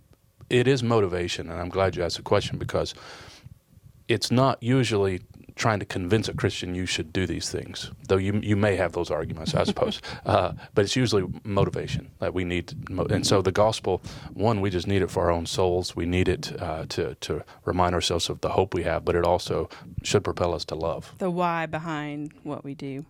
it 0.50 0.66
is 0.66 0.82
motivation, 0.82 1.48
and 1.48 1.60
I'm 1.60 1.68
glad 1.68 1.96
you 1.96 2.02
asked 2.02 2.16
the 2.16 2.22
question 2.22 2.58
because 2.58 2.94
it's 4.08 4.30
not 4.30 4.62
usually 4.62 5.20
trying 5.54 5.78
to 5.78 5.84
convince 5.84 6.26
a 6.26 6.34
Christian 6.34 6.74
you 6.74 6.86
should 6.86 7.12
do 7.12 7.26
these 7.26 7.50
things, 7.50 7.90
though 8.08 8.16
you 8.16 8.40
you 8.42 8.56
may 8.56 8.76
have 8.76 8.92
those 8.92 9.10
arguments, 9.10 9.54
I 9.54 9.64
suppose. 9.64 10.00
uh, 10.26 10.52
but 10.74 10.84
it's 10.84 10.96
usually 10.96 11.24
motivation 11.44 12.10
that 12.18 12.34
we 12.34 12.44
need, 12.44 12.90
mo- 12.90 13.06
and 13.10 13.26
so 13.26 13.42
the 13.42 13.52
gospel, 13.52 14.02
one, 14.34 14.60
we 14.60 14.70
just 14.70 14.86
need 14.86 15.02
it 15.02 15.10
for 15.10 15.24
our 15.24 15.30
own 15.30 15.46
souls. 15.46 15.94
We 15.94 16.06
need 16.06 16.28
it 16.28 16.60
uh, 16.60 16.86
to 16.88 17.14
to 17.14 17.44
remind 17.64 17.94
ourselves 17.94 18.28
of 18.28 18.40
the 18.40 18.50
hope 18.50 18.74
we 18.74 18.82
have, 18.84 19.04
but 19.04 19.14
it 19.14 19.24
also 19.24 19.68
should 20.02 20.24
propel 20.24 20.54
us 20.54 20.64
to 20.66 20.74
love. 20.74 21.14
The 21.18 21.30
why 21.30 21.66
behind 21.66 22.32
what 22.42 22.64
we 22.64 22.74
do. 22.74 23.04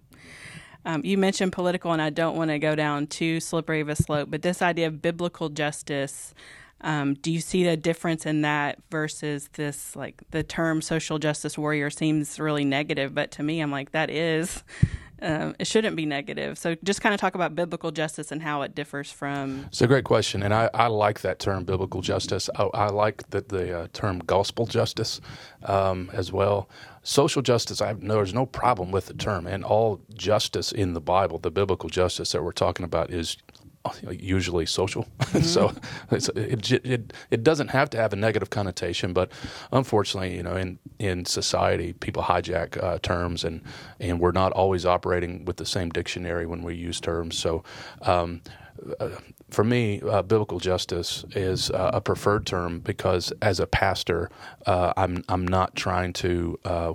Um, 0.85 1.03
you 1.05 1.19
mentioned 1.19 1.53
political, 1.53 1.93
and 1.93 2.01
I 2.01 2.11
don't 2.11 2.37
want 2.37 2.51
to 2.51 2.59
go 2.59 2.75
down 2.75 3.07
too 3.07 3.39
slippery 3.41 3.81
of 3.81 3.89
a 3.89 3.97
slope, 3.97 4.31
but 4.31 4.43
this 4.43 4.63
idea 4.63 4.87
of 4.87 5.01
biblical 5.01 5.49
justice. 5.51 6.35
Um, 6.83 7.15
do 7.15 7.31
you 7.31 7.41
see 7.41 7.65
the 7.65 7.77
difference 7.77 8.27
in 8.27 8.43
that 8.43 8.79
versus 8.91 9.49
this, 9.53 9.95
like 9.95 10.23
the 10.31 10.43
term 10.43 10.81
social 10.81 11.19
justice 11.19 11.59
warrior 11.59 11.91
seems 11.91 12.41
really 12.41 12.65
negative, 12.65 13.15
but 13.15 13.31
to 13.33 13.43
me, 13.43 13.61
I'm 13.61 13.71
like, 13.71 13.93
that 13.93 14.09
is, 14.09 14.65
um, 15.23 15.55
it 15.59 15.67
shouldn't 15.67 15.97
be 15.97 16.07
negative. 16.07 16.57
So 16.59 16.77
just 16.83 17.03
kind 17.03 17.15
of 17.15 17.21
talk 17.21 17.35
about 17.35 17.55
biblical 17.55 17.91
justice 17.91 18.33
and 18.33 18.43
how 18.43 18.63
it 18.63 18.75
differs 18.75 19.13
from. 19.13 19.67
It's 19.69 19.83
a 19.83 19.87
great 19.87 20.05
question. 20.05 20.43
And 20.43 20.55
I, 20.55 20.71
I 20.73 20.87
like 20.87 21.21
that 21.21 21.39
term, 21.39 21.65
biblical 21.65 22.01
justice. 22.01 22.49
I, 22.57 22.65
I 22.75 22.87
like 22.87 23.29
the, 23.29 23.43
the 23.43 23.81
uh, 23.81 23.87
term 23.93 24.21
gospel 24.21 24.67
justice 24.67 25.21
um, 25.65 26.11
as 26.15 26.33
well. 26.33 26.69
Social 27.03 27.43
justice, 27.43 27.81
I 27.81 27.95
no, 27.99 28.15
there's 28.15 28.35
no 28.35 28.47
problem 28.47 28.91
with 28.91 29.07
the 29.07 29.15
term. 29.15 29.47
And 29.47 29.65
all 29.65 30.01
justice 30.15 30.73
in 30.73 30.95
the 30.95 31.01
Bible, 31.01 31.39
the 31.39 31.51
biblical 31.51 31.89
justice 31.89 32.33
that 32.33 32.43
we're 32.43 32.53
talking 32.53 32.85
about, 32.85 33.11
is 33.11 33.37
usually 34.11 34.67
social. 34.67 35.07
Mm-hmm. 35.31 36.19
so 36.19 36.33
it, 36.37 36.73
it, 36.85 37.13
it 37.31 37.45
doesn't 37.45 37.69
have 37.69 37.89
to 37.91 37.97
have 37.97 38.13
a 38.13 38.17
negative 38.17 38.51
connotation, 38.51 39.13
but 39.13 39.31
unfortunately, 39.71 40.35
you 40.35 40.43
know, 40.43 40.57
in, 40.57 40.79
in 40.99 41.25
society, 41.25 41.93
people 41.93 42.25
hijack 42.25 42.83
uh, 42.83 42.99
terms 42.99 43.45
and, 43.45 43.63
and 44.01 44.19
we're 44.19 44.33
not 44.33 44.51
always 44.53 44.85
operating 44.85 45.45
with 45.45 45.57
the 45.57 45.65
same 45.65 45.89
dictionary 45.91 46.47
when 46.47 46.65
we 46.65 46.75
use 46.75 47.01
terms. 47.01 47.39
So 47.39 47.63
um, 48.03 48.43
for 49.51 49.65
me, 49.65 50.01
uh, 50.03 50.23
biblical 50.23 50.59
justice 50.59 51.25
is 51.35 51.71
uh, 51.71 51.91
a 51.95 52.01
preferred 52.01 52.47
term 52.47 52.81
because 52.81 53.33
as 53.43 53.61
a 53.61 53.67
pastor, 53.67 54.31
uh, 54.67 54.93
I'm 54.97 55.25
I'm 55.29 55.47
not 55.47 55.75
trying 55.75 56.13
to 56.15 56.59
uh, 56.65 56.93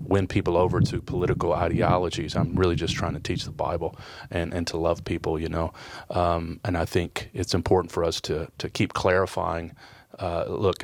win 0.00 0.26
people 0.26 0.56
over 0.56 0.80
to 0.80 1.00
political 1.00 1.52
ideologies. 1.52 2.34
I'm 2.34 2.54
really 2.56 2.76
just 2.76 2.94
trying 2.94 3.14
to 3.14 3.20
teach 3.20 3.44
the 3.44 3.50
Bible 3.50 3.96
and, 4.30 4.52
and 4.54 4.66
to 4.68 4.76
love 4.76 5.04
people, 5.04 5.38
you 5.38 5.48
know. 5.48 5.72
Um, 6.10 6.60
and 6.64 6.76
I 6.76 6.84
think 6.84 7.30
it's 7.34 7.54
important 7.54 7.92
for 7.92 8.04
us 8.04 8.20
to 8.22 8.48
to 8.58 8.68
keep 8.70 8.94
clarifying 8.94 9.74
uh, 10.18 10.44
look, 10.48 10.82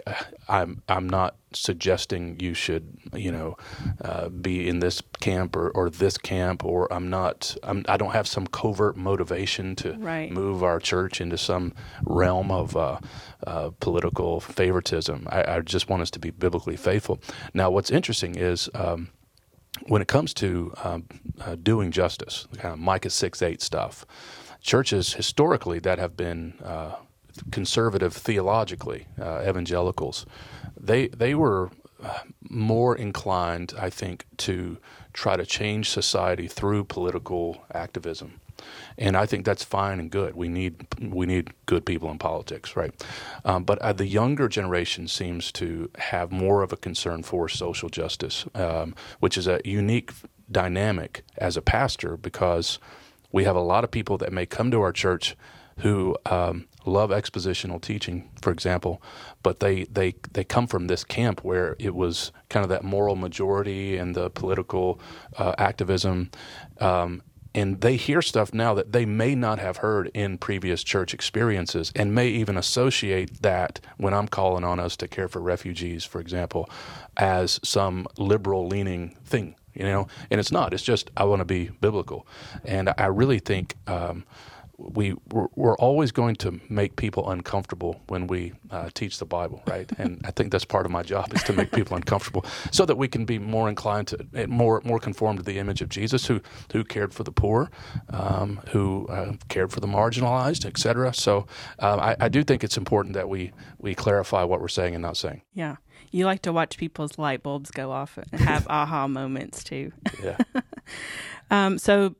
I'm 0.49 0.83
I'm 0.88 1.09
not 1.09 1.37
suggesting 1.52 2.38
you 2.40 2.52
should 2.52 2.99
you 3.14 3.33
know 3.33 3.57
uh, 4.02 4.28
be 4.28 4.69
in 4.69 4.81
this 4.81 5.02
camp 5.21 5.57
or, 5.57 5.71
or 5.71 5.88
this 5.88 6.19
camp 6.19 6.64
or 6.64 6.93
I'm 6.93 7.09
not 7.09 7.57
I'm, 7.62 7.85
I 7.88 7.97
do 7.97 8.04
not 8.07 8.14
have 8.14 8.28
some 8.28 8.47
covert 8.47 8.97
motivation 8.97 9.76
to 9.76 9.95
right. 9.95 10.31
move 10.31 10.62
our 10.62 10.78
church 10.78 11.21
into 11.21 11.38
some 11.38 11.75
realm 12.04 12.50
of 12.50 12.76
uh, 12.76 12.99
uh, 13.47 13.71
political 13.81 14.40
favoritism. 14.40 15.26
I, 15.31 15.57
I, 15.57 15.61
just 15.61 15.88
want 15.88 16.02
us 16.02 16.11
to 16.12 16.19
be 16.19 16.31
biblically 16.31 16.76
faithful. 16.76 17.21
Now, 17.52 17.71
what's 17.71 17.90
interesting 17.90 18.37
is. 18.37 18.69
Um, 18.75 19.11
when 19.88 20.00
it 20.00 20.07
comes 20.07 20.33
to 20.35 20.73
um, 20.85 21.04
uh, 21.40 21.57
doing 21.57 21.90
justice, 21.90 22.47
the 22.52 22.59
kind 22.59 22.75
of 22.75 22.78
Micah 22.78 23.11
6 23.11 23.43
8 23.43 23.61
stuff, 23.61 24.07
churches 24.61 25.14
historically 25.14 25.81
that 25.81 25.99
have 25.99 26.16
been 26.16 26.54
uh, 26.62 26.95
conservative 27.50 28.12
theologically, 28.12 29.07
uh, 29.21 29.45
evangelicals, 29.47 30.26
they 30.81 31.09
they 31.09 31.35
were 31.35 31.71
uh, 32.03 32.21
more 32.49 32.97
inclined, 32.97 33.73
I 33.79 33.91
think, 33.91 34.26
to 34.38 34.79
try 35.12 35.37
to 35.37 35.47
change 35.47 35.88
society 35.88 36.49
through 36.49 36.85
political 36.85 37.64
activism. 37.73 38.41
And 38.99 39.17
I 39.17 39.26
think 39.26 39.45
that's 39.45 39.64
fine 39.64 39.99
and 39.99 40.11
good. 40.11 40.35
We 40.35 40.49
need 40.49 40.87
we 41.00 41.26
need 41.26 41.50
good 41.67 41.85
people 41.85 42.11
in 42.11 42.19
politics, 42.19 42.76
right? 42.76 42.93
Um, 43.45 43.64
but 43.64 43.79
uh, 43.81 43.93
the 43.93 44.07
younger 44.07 44.49
generation 44.49 45.09
seems 45.09 45.50
to 45.53 45.91
have 45.97 46.31
more 46.31 46.62
of 46.62 46.73
a 46.73 46.76
concern 46.76 47.23
for 47.23 47.49
social 47.49 47.88
justice, 47.88 48.45
um, 48.55 48.95
which 49.21 49.37
is 49.37 49.47
a 49.47 49.61
unique 49.64 50.12
dynamic 50.50 51.25
as 51.38 51.57
a 51.57 51.62
pastor 51.62 52.17
because 52.17 52.79
we 53.33 53.45
have 53.45 53.57
a 53.57 53.61
lot 53.61 53.83
of 53.83 53.91
people 53.91 54.19
that 54.19 54.33
may 54.33 54.47
come 54.47 54.71
to 54.71 54.81
our 54.81 54.93
church 54.93 55.37
who 55.79 56.17
um, 56.26 56.67
love 56.87 57.11
expositional 57.11 57.81
teaching, 57.81 58.29
for 58.41 58.53
example, 58.53 59.03
but 59.43 59.61
they, 59.61 59.85
they, 59.85 60.14
they 60.33 60.45
come 60.45 60.67
from 60.67 60.87
this 60.87 61.05
camp 61.05 61.45
where 61.45 61.76
it 61.79 61.95
was 61.95 62.33
kind 62.49 62.64
of 62.64 62.71
that 62.71 62.85
moral 62.85 63.17
majority 63.17 63.97
and 63.97 64.14
the 64.14 64.31
political 64.31 65.00
uh, 65.37 65.55
activism. 65.59 66.31
Um, 66.81 67.23
and 67.55 67.81
they 67.81 67.97
hear 67.97 68.21
stuff 68.21 68.53
now 68.53 68.75
that 68.75 68.93
they 68.93 69.07
may 69.07 69.35
not 69.37 69.61
have 69.61 69.76
heard 69.76 70.11
in 70.12 70.38
previous 70.38 70.83
church 70.83 71.14
experiences 71.14 71.93
and 71.95 72.12
may 72.12 72.29
even 72.29 72.57
associate 72.57 73.43
that 73.43 73.79
when 73.97 74.12
I'm 74.12 74.26
calling 74.26 74.64
on 74.64 74.81
us 74.81 74.97
to 74.97 75.09
care 75.09 75.29
for 75.29 75.41
refugees, 75.41 76.05
for 76.05 76.21
example, 76.21 76.69
as 77.17 77.61
some 77.62 78.09
liberal 78.19 78.67
leaning 78.67 79.17
thing, 79.25 79.55
you 79.73 79.85
know? 79.85 80.09
And 80.31 80.41
it's 80.41 80.50
not, 80.50 80.75
it's 80.75 80.83
just, 80.83 81.12
I 81.17 81.25
want 81.25 81.41
to 81.41 81.45
be 81.45 81.71
biblical. 81.81 82.26
And 82.64 82.93
I 82.99 83.07
really 83.07 83.38
think. 83.38 83.76
Um, 83.87 84.25
we 84.78 85.14
we're, 85.31 85.47
we're, 85.54 85.76
always 85.76 86.12
going 86.12 86.37
to 86.37 86.61
make 86.69 86.97
people 86.97 87.31
uncomfortable 87.31 88.00
when 88.09 88.26
we 88.26 88.52
uh, 88.71 88.90
teach 88.95 89.19
the 89.19 89.25
Bible, 89.25 89.62
right? 89.66 89.90
And 89.99 90.21
I 90.25 90.31
think 90.31 90.50
that's 90.52 90.64
part 90.64 90.87
of 90.87 90.93
my 90.93 91.02
job 91.02 91.33
is 91.33 91.43
to 91.45 91.52
make 91.52 91.71
people 91.73 91.97
uncomfortable, 91.97 92.45
so 92.73 92.85
that 92.87 92.97
we 92.97 93.09
can 93.09 93.25
be 93.25 93.38
more 93.38 93.69
inclined 93.69 94.09
to 94.09 94.47
more 94.49 94.81
more 94.85 94.99
conform 94.99 95.37
to 95.37 95.43
the 95.43 95.59
image 95.59 95.81
of 95.81 95.88
Jesus, 95.88 96.26
who 96.26 96.40
who 96.73 96.85
cared 96.85 97.14
for 97.14 97.23
the 97.23 97.33
poor, 97.33 97.71
um, 98.11 98.61
who 98.71 99.07
uh, 99.09 99.35
cared 99.49 99.73
for 99.73 99.81
the 99.81 99.87
marginalized, 99.87 100.64
etc. 100.64 101.14
So 101.14 101.47
um, 101.78 102.00
I, 102.00 102.16
I 102.21 102.28
do 102.28 102.43
think 102.43 102.64
it's 102.64 102.76
important 102.76 103.14
that 103.14 103.28
we 103.28 103.52
we 103.78 103.95
clarify 103.95 104.43
what 104.45 104.61
we're 104.61 104.69
saying 104.69 104.95
and 104.95 105.02
not 105.02 105.16
saying. 105.16 105.43
Yeah, 105.52 105.76
you 106.11 106.26
like 106.26 106.43
to 106.43 106.52
watch 106.52 106.78
people's 106.78 107.19
light 107.19 107.43
bulbs 107.43 107.71
go 107.71 107.90
off 107.90 108.19
and 108.19 108.40
have 108.40 108.66
aha 108.71 109.07
moments 109.07 109.62
too. 109.64 109.93
Yeah. 110.23 110.38
um, 111.50 111.78
so 111.78 112.14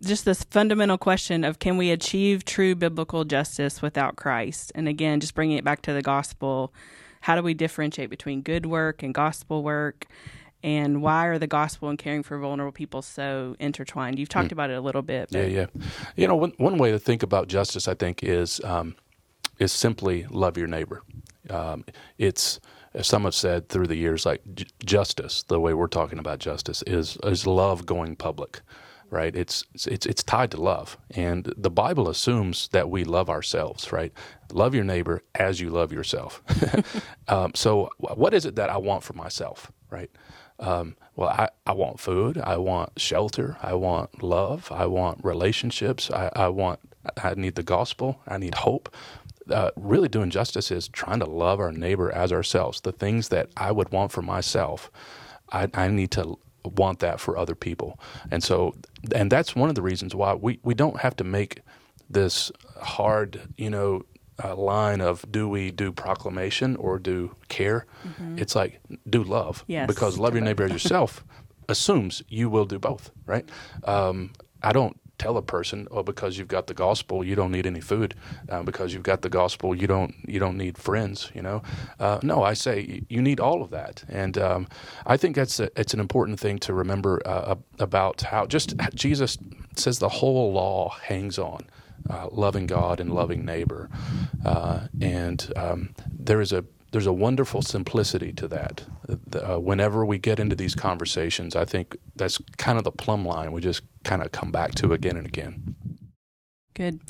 just 0.00 0.24
this 0.24 0.44
fundamental 0.44 0.98
question 0.98 1.44
of 1.44 1.58
can 1.58 1.76
we 1.76 1.90
achieve 1.90 2.44
true 2.44 2.74
biblical 2.74 3.24
justice 3.24 3.82
without 3.82 4.16
Christ? 4.16 4.72
And 4.74 4.88
again, 4.88 5.20
just 5.20 5.34
bringing 5.34 5.58
it 5.58 5.64
back 5.64 5.82
to 5.82 5.92
the 5.92 6.02
gospel, 6.02 6.72
how 7.20 7.36
do 7.36 7.42
we 7.42 7.54
differentiate 7.54 8.10
between 8.10 8.42
good 8.42 8.66
work 8.66 9.02
and 9.02 9.14
gospel 9.14 9.62
work? 9.62 10.06
And 10.62 11.02
why 11.02 11.26
are 11.26 11.38
the 11.38 11.46
gospel 11.46 11.88
and 11.88 11.98
caring 11.98 12.22
for 12.22 12.38
vulnerable 12.38 12.72
people 12.72 13.00
so 13.00 13.56
intertwined? 13.58 14.18
You've 14.18 14.28
talked 14.28 14.48
mm. 14.48 14.52
about 14.52 14.70
it 14.70 14.74
a 14.74 14.80
little 14.80 15.02
bit. 15.02 15.30
But. 15.32 15.50
Yeah, 15.50 15.66
yeah. 15.74 15.86
You 16.16 16.28
know, 16.28 16.36
one, 16.36 16.52
one 16.58 16.76
way 16.76 16.90
to 16.90 16.98
think 16.98 17.22
about 17.22 17.48
justice, 17.48 17.88
I 17.88 17.94
think, 17.94 18.22
is 18.22 18.60
um, 18.64 18.94
is 19.58 19.72
simply 19.72 20.26
love 20.30 20.58
your 20.58 20.66
neighbor. 20.66 21.02
Um, 21.48 21.84
it's 22.18 22.60
as 22.92 23.06
some 23.06 23.24
have 23.24 23.34
said 23.34 23.68
through 23.68 23.86
the 23.86 23.96
years, 23.96 24.26
like 24.26 24.42
j- 24.54 24.66
justice. 24.84 25.44
The 25.44 25.60
way 25.60 25.72
we're 25.72 25.86
talking 25.86 26.18
about 26.18 26.40
justice 26.40 26.82
is 26.86 27.16
is 27.24 27.46
love 27.46 27.86
going 27.86 28.16
public 28.16 28.60
right? 29.10 29.34
It's 29.34 29.64
it's 29.86 30.06
it's 30.06 30.22
tied 30.22 30.50
to 30.52 30.60
love, 30.60 30.96
and 31.10 31.52
the 31.56 31.70
Bible 31.70 32.08
assumes 32.08 32.68
that 32.68 32.88
we 32.90 33.04
love 33.04 33.28
ourselves, 33.28 33.92
right? 33.92 34.12
Love 34.52 34.74
your 34.74 34.84
neighbor 34.84 35.22
as 35.34 35.60
you 35.60 35.70
love 35.70 35.92
yourself. 35.92 36.42
um, 37.28 37.52
so, 37.54 37.90
what 37.98 38.34
is 38.34 38.46
it 38.46 38.56
that 38.56 38.70
I 38.70 38.76
want 38.78 39.02
for 39.02 39.12
myself, 39.14 39.70
right? 39.90 40.10
Um, 40.58 40.96
well, 41.16 41.30
I, 41.30 41.48
I 41.66 41.72
want 41.72 42.00
food, 42.00 42.38
I 42.38 42.58
want 42.58 42.92
shelter, 42.98 43.56
I 43.62 43.74
want 43.74 44.22
love, 44.22 44.70
I 44.70 44.86
want 44.86 45.24
relationships, 45.24 46.10
I, 46.10 46.30
I 46.36 46.48
want 46.48 46.80
I 47.22 47.34
need 47.34 47.54
the 47.54 47.62
gospel, 47.62 48.20
I 48.26 48.38
need 48.38 48.54
hope. 48.56 48.94
Uh, 49.50 49.70
really 49.74 50.08
doing 50.08 50.30
justice 50.30 50.70
is 50.70 50.86
trying 50.88 51.18
to 51.20 51.26
love 51.26 51.58
our 51.58 51.72
neighbor 51.72 52.12
as 52.12 52.32
ourselves. 52.32 52.82
The 52.82 52.92
things 52.92 53.30
that 53.30 53.48
I 53.56 53.72
would 53.72 53.90
want 53.90 54.12
for 54.12 54.22
myself, 54.22 54.90
I, 55.50 55.68
I 55.74 55.88
need 55.88 56.10
to 56.12 56.38
want 56.64 57.00
that 57.00 57.20
for 57.20 57.36
other 57.36 57.54
people. 57.54 57.98
And 58.30 58.42
so, 58.42 58.74
and 59.14 59.30
that's 59.30 59.54
one 59.54 59.68
of 59.68 59.74
the 59.74 59.82
reasons 59.82 60.14
why 60.14 60.34
we, 60.34 60.58
we 60.62 60.74
don't 60.74 61.00
have 61.00 61.16
to 61.16 61.24
make 61.24 61.60
this 62.08 62.50
hard, 62.80 63.40
you 63.56 63.70
know, 63.70 64.02
uh, 64.42 64.56
line 64.56 65.00
of 65.00 65.24
do 65.30 65.48
we 65.48 65.70
do 65.70 65.92
proclamation 65.92 66.76
or 66.76 66.98
do 66.98 67.34
care? 67.48 67.86
Mm-hmm. 68.06 68.38
It's 68.38 68.54
like 68.54 68.80
do 69.08 69.22
love. 69.22 69.64
Yes, 69.66 69.86
because 69.86 70.18
love 70.18 70.34
your 70.34 70.42
neighbor 70.42 70.64
as 70.64 70.72
yourself 70.72 71.24
assumes 71.68 72.22
you 72.28 72.48
will 72.48 72.64
do 72.64 72.78
both, 72.78 73.10
right? 73.26 73.48
Um, 73.84 74.32
I 74.62 74.72
don't 74.72 74.99
tell 75.20 75.36
a 75.36 75.42
person, 75.42 75.86
"Oh, 75.90 76.02
because 76.02 76.38
you've 76.38 76.48
got 76.48 76.66
the 76.66 76.74
gospel, 76.74 77.22
you 77.22 77.36
don't 77.36 77.52
need 77.52 77.66
any 77.66 77.80
food. 77.80 78.14
Uh, 78.48 78.62
because 78.62 78.92
you've 78.92 79.04
got 79.12 79.20
the 79.22 79.28
gospel, 79.28 79.74
you 79.74 79.86
don't 79.86 80.14
you 80.26 80.40
don't 80.40 80.56
need 80.56 80.78
friends." 80.78 81.30
You 81.34 81.42
know, 81.42 81.62
uh, 82.00 82.18
no, 82.22 82.42
I 82.42 82.54
say 82.54 83.02
you 83.08 83.22
need 83.22 83.38
all 83.38 83.62
of 83.62 83.70
that, 83.70 84.04
and 84.08 84.36
um, 84.38 84.66
I 85.06 85.16
think 85.16 85.36
that's 85.36 85.60
a, 85.60 85.70
it's 85.76 85.94
an 85.94 86.00
important 86.00 86.40
thing 86.40 86.58
to 86.60 86.72
remember 86.72 87.20
uh, 87.26 87.56
about 87.78 88.22
how 88.22 88.46
just 88.46 88.74
Jesus 88.94 89.38
says 89.76 89.98
the 89.98 90.08
whole 90.08 90.52
law 90.52 90.96
hangs 91.02 91.38
on. 91.38 91.60
Uh, 92.08 92.28
loving 92.32 92.66
God 92.66 92.98
and 92.98 93.12
loving 93.12 93.44
neighbor, 93.44 93.90
uh, 94.44 94.88
and 95.02 95.52
um, 95.54 95.94
there 96.10 96.40
is 96.40 96.50
a 96.50 96.64
there's 96.92 97.06
a 97.06 97.12
wonderful 97.12 97.62
simplicity 97.62 98.32
to 98.32 98.48
that. 98.48 98.84
Uh, 99.08 99.60
whenever 99.60 100.04
we 100.04 100.18
get 100.18 100.40
into 100.40 100.56
these 100.56 100.74
conversations, 100.74 101.54
I 101.54 101.66
think 101.66 101.96
that's 102.16 102.38
kind 102.56 102.78
of 102.78 102.84
the 102.84 102.90
plumb 102.90 103.24
line 103.26 103.52
we 103.52 103.60
just 103.60 103.82
kind 104.04 104.22
of 104.22 104.32
come 104.32 104.50
back 104.50 104.74
to 104.76 104.92
again 104.92 105.16
and 105.16 105.26
again. 105.26 105.76
Good. 106.74 107.00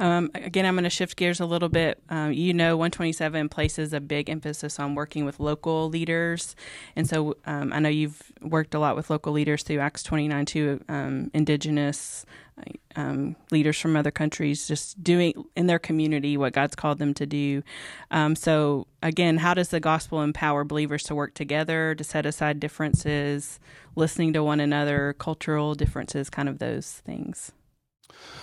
Um, 0.00 0.30
again, 0.34 0.66
I'm 0.66 0.74
going 0.74 0.84
to 0.84 0.90
shift 0.90 1.16
gears 1.16 1.40
a 1.40 1.46
little 1.46 1.68
bit. 1.68 2.02
Um, 2.08 2.32
you 2.32 2.52
know, 2.52 2.76
127 2.76 3.48
places 3.48 3.92
a 3.92 4.00
big 4.00 4.28
emphasis 4.28 4.78
on 4.80 4.94
working 4.94 5.24
with 5.24 5.38
local 5.38 5.88
leaders. 5.88 6.56
And 6.96 7.08
so 7.08 7.36
um, 7.46 7.72
I 7.72 7.78
know 7.78 7.88
you've 7.88 8.20
worked 8.42 8.74
a 8.74 8.78
lot 8.78 8.96
with 8.96 9.10
local 9.10 9.32
leaders 9.32 9.62
through 9.62 9.78
Acts 9.78 10.02
29 10.02 10.46
to 10.46 10.84
um, 10.88 11.30
indigenous 11.32 12.26
um, 12.96 13.36
leaders 13.50 13.78
from 13.78 13.96
other 13.96 14.10
countries 14.10 14.68
just 14.68 15.02
doing 15.02 15.44
in 15.56 15.66
their 15.66 15.78
community 15.78 16.36
what 16.36 16.52
God's 16.52 16.76
called 16.76 16.98
them 16.98 17.14
to 17.14 17.26
do. 17.26 17.62
Um, 18.10 18.36
so, 18.36 18.86
again, 19.02 19.38
how 19.38 19.54
does 19.54 19.68
the 19.68 19.80
gospel 19.80 20.22
empower 20.22 20.64
believers 20.64 21.02
to 21.04 21.14
work 21.14 21.34
together, 21.34 21.94
to 21.94 22.04
set 22.04 22.26
aside 22.26 22.60
differences, 22.60 23.58
listening 23.96 24.32
to 24.34 24.42
one 24.44 24.60
another, 24.60 25.14
cultural 25.18 25.74
differences, 25.74 26.30
kind 26.30 26.48
of 26.48 26.58
those 26.58 27.02
things? 27.04 27.52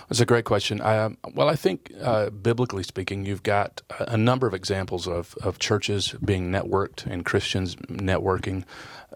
That's 0.08 0.20
a 0.20 0.26
great 0.26 0.44
question. 0.44 0.80
Um, 0.82 1.16
well, 1.34 1.48
I 1.48 1.56
think 1.56 1.92
uh, 2.00 2.30
biblically 2.30 2.82
speaking, 2.82 3.24
you've 3.24 3.42
got 3.42 3.80
a 4.00 4.16
number 4.16 4.46
of 4.46 4.54
examples 4.54 5.08
of, 5.08 5.34
of 5.42 5.58
churches 5.58 6.14
being 6.24 6.50
networked 6.50 7.06
and 7.06 7.24
Christians 7.24 7.76
networking. 7.76 8.64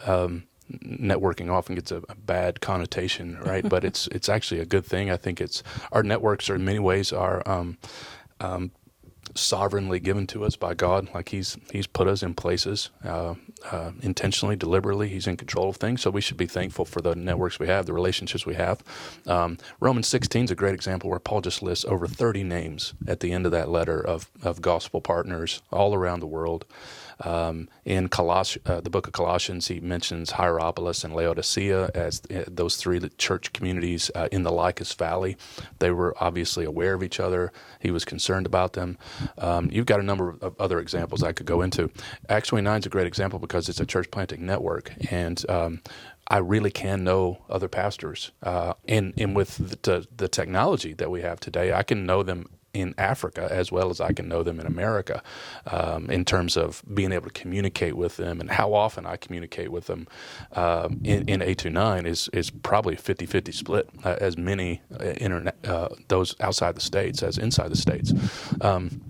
Um, 0.07 0.45
networking 0.73 1.51
often 1.51 1.75
gets 1.75 1.93
a, 1.93 2.03
a 2.09 2.15
bad 2.15 2.61
connotation, 2.61 3.39
right? 3.41 3.69
but 3.69 3.85
it's 3.85 4.07
it's 4.13 4.29
actually 4.29 4.61
a 4.61 4.67
good 4.67 4.85
thing. 4.85 5.11
I 5.11 5.17
think 5.17 5.41
it's 5.41 5.63
our 5.93 6.03
networks 6.03 6.51
are 6.51 6.57
in 6.57 6.65
many 6.65 6.79
ways 6.79 7.13
are 7.13 7.43
um, 7.47 7.79
um, 8.41 8.73
sovereignly 9.35 10.01
given 10.01 10.27
to 10.29 10.45
us 10.45 10.57
by 10.57 10.75
God. 10.75 11.09
Like 11.15 11.31
He's 11.31 11.57
He's 11.73 11.87
put 11.87 12.09
us 12.09 12.23
in 12.23 12.35
places 12.35 12.91
uh, 13.05 13.35
uh, 13.71 13.93
intentionally, 14.03 14.57
deliberately. 14.57 15.09
He's 15.09 15.27
in 15.27 15.37
control 15.37 15.69
of 15.69 15.77
things. 15.77 16.03
So 16.03 16.11
we 16.11 16.21
should 16.21 16.37
be 16.37 16.47
thankful 16.47 16.85
for 16.85 17.01
the 17.01 17.15
networks 17.15 17.59
we 17.59 17.67
have, 17.69 17.87
the 17.87 17.93
relationships 17.93 18.47
we 18.47 18.55
have. 18.55 18.83
Um, 19.27 19.59
Romans 19.81 20.09
16 20.09 20.45
is 20.47 20.51
a 20.51 20.55
great 20.55 20.75
example 20.75 21.11
where 21.11 21.19
Paul 21.19 21.41
just 21.41 21.63
lists 21.63 21.85
over 21.85 22.07
30 22.07 22.45
names 22.45 22.95
at 23.07 23.21
the 23.21 23.33
end 23.33 23.47
of 23.47 23.53
that 23.53 23.69
letter 23.69 24.01
of 24.01 24.31
of 24.43 24.61
gospel 24.63 25.01
partners 25.01 25.63
all 25.71 25.95
around 25.95 26.21
the 26.21 26.27
world. 26.27 26.65
Um, 27.21 27.69
in 27.85 28.09
Coloss- 28.09 28.59
uh, 28.67 28.81
the 28.81 28.91
book 28.91 29.07
of 29.07 29.13
Colossians, 29.13 29.69
he 29.69 29.81
mentions 29.81 30.33
Hierapolis 30.33 31.05
and 31.05 31.15
Laodicea 31.15 31.91
as 31.95 32.23
uh, 32.35 32.45
those 32.47 32.77
three 32.77 33.01
church 33.17 33.53
communities 33.53 34.11
uh, 34.15 34.29
in 34.31 34.43
the 34.43 34.53
Lycus 34.53 34.93
Valley. 34.93 35.37
They 35.79 35.91
were 35.91 36.15
obviously 36.21 36.65
aware 36.65 36.95
of 36.95 37.03
each 37.03 37.21
other. 37.21 37.53
He 37.81 37.91
was 37.91 38.05
concerned 38.05 38.47
about 38.47 38.75
them. 38.75 38.99
Um, 39.39 39.71
you've 39.71 39.87
got 39.87 40.01
a 40.01 40.03
number 40.03 40.37
of 40.41 40.55
other 40.61 40.79
examples 40.79 41.23
I 41.23 41.33
could 41.33 41.47
go 41.47 41.63
into. 41.63 41.91
Acts 42.29 42.49
29 42.49 42.81
is 42.81 42.87
a 42.87 42.91
great 42.91 43.07
example 43.07 43.39
because 43.39 43.69
it's 43.69 43.81
a 43.81 43.87
church 43.87 44.11
planting 44.11 44.45
network. 44.45 44.93
And 45.11 45.45
um, 45.49 45.81
I 46.29 46.39
really 46.39 46.71
can 46.71 47.05
know 47.05 47.39
other 47.49 47.69
pastors. 47.69 48.33
Uh, 48.43 48.75
and, 48.89 49.15
and 49.17 49.37
with 49.37 49.57
the, 49.83 50.07
the 50.17 50.29
technology 50.29 50.93
that 50.95 51.11
we 51.11 51.23
have 51.23 51.41
today, 51.41 51.73
I 51.73 51.83
can 51.83 52.05
know 52.05 52.23
them 52.23 52.49
in 52.81 52.95
Africa 52.99 53.49
as 53.51 53.73
well 53.73 53.91
as 53.91 54.01
I 54.01 54.13
can 54.13 54.29
know 54.29 54.43
them 54.43 54.61
in 54.61 54.67
America 54.67 55.23
um, 55.67 56.11
in 56.11 56.25
terms 56.25 56.57
of 56.57 56.83
being 56.93 57.13
able 57.13 57.27
to 57.27 57.41
communicate 57.41 57.97
with 57.97 58.17
them 58.17 58.41
and 58.41 58.51
how 58.51 58.75
often 58.75 59.07
I 59.07 59.17
communicate 59.17 59.71
with 59.71 59.87
them 59.87 60.07
um, 60.53 61.01
in, 61.05 61.29
in 61.29 61.43
Acts 61.43 61.63
29 61.63 62.07
is, 62.07 62.29
is 62.33 62.51
probably 62.51 62.95
a 62.95 62.99
50 62.99 63.27
50 63.27 63.53
split, 63.53 63.89
uh, 64.05 64.17
as 64.21 64.37
many 64.37 64.83
uh, 64.99 65.05
internet, 65.05 65.57
uh, 65.65 65.89
those 66.09 66.35
outside 66.41 66.77
the 66.77 66.81
states 66.81 67.23
as 67.23 67.39
inside 67.39 67.71
the 67.71 67.77
states. 67.77 68.13
Um, 68.61 69.01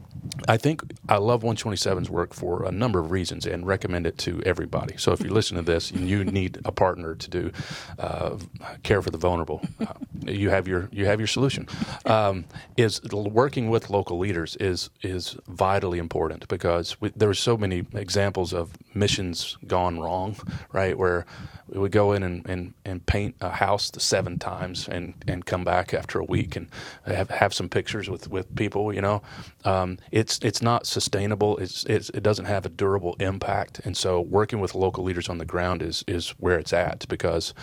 I 0.48 0.56
think 0.56 0.82
I 1.08 1.16
love 1.16 1.42
127's 1.42 2.10
work 2.10 2.34
for 2.34 2.64
a 2.64 2.72
number 2.72 2.98
of 2.98 3.10
reasons 3.10 3.46
and 3.46 3.66
recommend 3.66 4.06
it 4.06 4.18
to 4.18 4.42
everybody. 4.44 4.96
So 4.96 5.12
if 5.12 5.20
you 5.20 5.30
listen 5.30 5.56
to 5.56 5.62
this 5.62 5.90
and 5.90 6.08
you 6.08 6.24
need 6.24 6.58
a 6.64 6.72
partner 6.72 7.14
to 7.14 7.30
do 7.30 7.52
uh, 7.98 8.36
care 8.82 9.02
for 9.02 9.10
the 9.10 9.18
vulnerable, 9.18 9.62
uh, 9.80 9.94
you 10.24 10.50
have 10.50 10.68
your 10.68 10.88
you 10.92 11.06
have 11.06 11.20
your 11.20 11.26
solution. 11.26 11.68
Um, 12.04 12.44
is 12.76 13.02
working 13.12 13.70
with 13.70 13.90
local 13.90 14.18
leaders 14.18 14.56
is 14.56 14.90
is 15.02 15.36
vitally 15.48 15.98
important 15.98 16.48
because 16.48 17.00
we, 17.00 17.10
there 17.16 17.28
are 17.28 17.34
so 17.34 17.56
many 17.56 17.84
examples 17.94 18.52
of 18.52 18.72
missions 18.94 19.56
gone 19.66 19.98
wrong, 20.00 20.36
right? 20.72 20.96
Where 20.96 21.26
we 21.68 21.80
would 21.80 21.92
go 21.92 22.12
in 22.12 22.22
and, 22.22 22.48
and, 22.48 22.74
and 22.84 23.04
paint 23.06 23.34
a 23.40 23.50
house 23.50 23.90
seven 23.98 24.38
times 24.38 24.88
and, 24.88 25.14
and 25.26 25.44
come 25.44 25.64
back 25.64 25.92
after 25.92 26.20
a 26.20 26.24
week 26.24 26.54
and 26.54 26.68
have, 27.04 27.30
have 27.30 27.52
some 27.52 27.68
pictures 27.68 28.08
with, 28.08 28.30
with 28.30 28.54
people, 28.54 28.92
you 28.92 29.00
know. 29.00 29.22
Um, 29.64 29.98
it's 30.26 30.40
it's 30.42 30.60
not 30.60 30.88
sustainable. 30.88 31.56
It's, 31.58 31.84
it's 31.84 32.10
it 32.10 32.24
doesn't 32.24 32.46
have 32.46 32.66
a 32.66 32.68
durable 32.68 33.14
impact, 33.20 33.80
and 33.84 33.96
so 33.96 34.20
working 34.20 34.58
with 34.58 34.74
local 34.74 35.04
leaders 35.04 35.28
on 35.28 35.38
the 35.38 35.44
ground 35.44 35.82
is 35.82 36.02
is 36.08 36.30
where 36.30 36.58
it's 36.58 36.72
at 36.72 37.06
because 37.08 37.54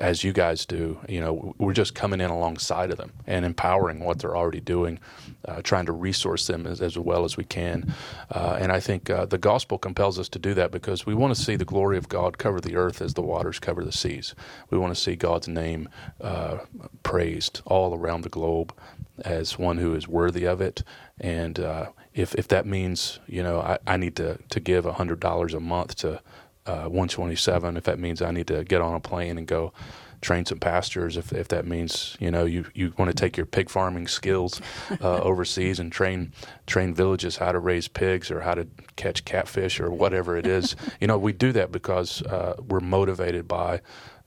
as 0.00 0.24
you 0.24 0.32
guys 0.32 0.64
do, 0.64 0.98
you 1.08 1.20
know, 1.20 1.54
we're 1.58 1.74
just 1.74 1.94
coming 1.94 2.20
in 2.20 2.30
alongside 2.30 2.90
of 2.90 2.96
them 2.96 3.12
and 3.26 3.44
empowering 3.44 4.00
what 4.00 4.18
they're 4.18 4.36
already 4.36 4.60
doing, 4.60 4.98
uh, 5.46 5.60
trying 5.62 5.84
to 5.84 5.92
resource 5.92 6.46
them 6.46 6.66
as, 6.66 6.80
as, 6.80 6.96
well 6.96 7.24
as 7.24 7.36
we 7.36 7.44
can. 7.44 7.92
Uh, 8.30 8.56
and 8.58 8.72
I 8.72 8.80
think 8.80 9.10
uh, 9.10 9.26
the 9.26 9.36
gospel 9.36 9.76
compels 9.76 10.18
us 10.18 10.28
to 10.30 10.38
do 10.38 10.54
that 10.54 10.70
because 10.70 11.04
we 11.04 11.14
want 11.14 11.34
to 11.34 11.42
see 11.42 11.54
the 11.54 11.66
glory 11.66 11.98
of 11.98 12.08
God 12.08 12.38
cover 12.38 12.60
the 12.62 12.76
earth 12.76 13.02
as 13.02 13.12
the 13.12 13.20
waters 13.20 13.58
cover 13.58 13.84
the 13.84 13.92
seas. 13.92 14.34
We 14.70 14.78
want 14.78 14.94
to 14.94 15.00
see 15.00 15.16
God's 15.16 15.48
name 15.48 15.88
uh, 16.20 16.58
praised 17.02 17.60
all 17.66 17.94
around 17.94 18.22
the 18.22 18.30
globe 18.30 18.72
as 19.24 19.58
one 19.58 19.76
who 19.76 19.94
is 19.94 20.08
worthy 20.08 20.44
of 20.46 20.62
it. 20.62 20.82
And 21.20 21.60
uh, 21.60 21.90
if, 22.14 22.34
if 22.34 22.48
that 22.48 22.66
means, 22.66 23.20
you 23.26 23.42
know, 23.42 23.60
I, 23.60 23.78
I 23.86 23.96
need 23.96 24.16
to, 24.16 24.38
to 24.50 24.60
give 24.60 24.84
$100 24.84 25.54
a 25.54 25.60
month 25.60 25.94
to 25.96 26.20
uh, 26.66 26.82
127 26.82 27.76
if 27.76 27.84
that 27.84 27.98
means 27.98 28.20
I 28.20 28.30
need 28.30 28.46
to 28.48 28.64
get 28.64 28.80
on 28.80 28.94
a 28.94 29.00
plane 29.00 29.38
and 29.38 29.46
go 29.46 29.72
train 30.20 30.44
some 30.44 30.58
pastors 30.58 31.16
if, 31.16 31.32
if 31.32 31.48
that 31.48 31.66
means 31.66 32.16
you 32.20 32.30
know 32.30 32.44
you, 32.44 32.66
you 32.74 32.92
want 32.98 33.10
to 33.10 33.14
take 33.14 33.36
your 33.36 33.46
pig 33.46 33.70
farming 33.70 34.06
skills 34.06 34.60
uh, 35.00 35.18
overseas 35.22 35.80
and 35.80 35.90
train 35.90 36.32
train 36.66 36.94
villages 36.94 37.38
how 37.38 37.50
to 37.50 37.58
raise 37.58 37.88
pigs 37.88 38.30
or 38.30 38.42
how 38.42 38.54
to 38.54 38.66
catch 38.96 39.24
catfish 39.24 39.80
or 39.80 39.90
whatever 39.90 40.36
it 40.36 40.46
is. 40.46 40.76
You 41.00 41.06
know 41.06 41.16
we 41.16 41.32
do 41.32 41.52
that 41.52 41.72
because 41.72 42.20
uh, 42.22 42.56
we're 42.68 42.80
motivated 42.80 43.48
by 43.48 43.80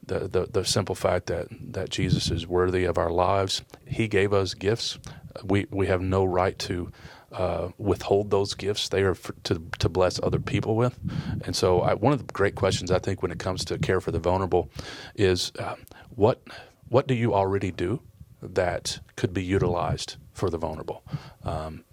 the, 0.05 0.27
the, 0.27 0.47
the 0.51 0.65
simple 0.65 0.95
fact 0.95 1.27
that, 1.27 1.47
that 1.73 1.89
Jesus 1.89 2.31
is 2.31 2.47
worthy 2.47 2.85
of 2.85 2.97
our 2.97 3.11
lives. 3.11 3.61
He 3.85 4.07
gave 4.07 4.33
us 4.33 4.53
gifts. 4.53 4.97
We 5.43 5.67
we 5.69 5.87
have 5.87 6.01
no 6.01 6.25
right 6.25 6.57
to 6.59 6.91
uh, 7.33 7.69
withhold 7.77 8.31
those 8.31 8.53
gifts. 8.53 8.89
They 8.89 9.01
are 9.01 9.15
for, 9.15 9.33
to 9.43 9.61
to 9.79 9.89
bless 9.89 10.19
other 10.21 10.39
people 10.39 10.75
with. 10.75 10.97
And 11.45 11.55
so, 11.55 11.81
I, 11.81 11.93
one 11.93 12.13
of 12.13 12.19
the 12.19 12.33
great 12.33 12.55
questions 12.55 12.91
I 12.91 12.99
think 12.99 13.21
when 13.21 13.31
it 13.31 13.39
comes 13.39 13.65
to 13.65 13.77
care 13.77 13.99
for 13.99 14.11
the 14.11 14.19
vulnerable 14.19 14.69
is 15.15 15.51
uh, 15.59 15.75
what 16.15 16.41
what 16.89 17.07
do 17.07 17.13
you 17.13 17.33
already 17.33 17.71
do 17.71 18.01
that 18.41 18.99
could 19.15 19.33
be 19.33 19.43
utilized 19.43 20.17
for 20.31 20.49
the 20.49 20.57
vulnerable? 20.57 21.03
Um, 21.43 21.83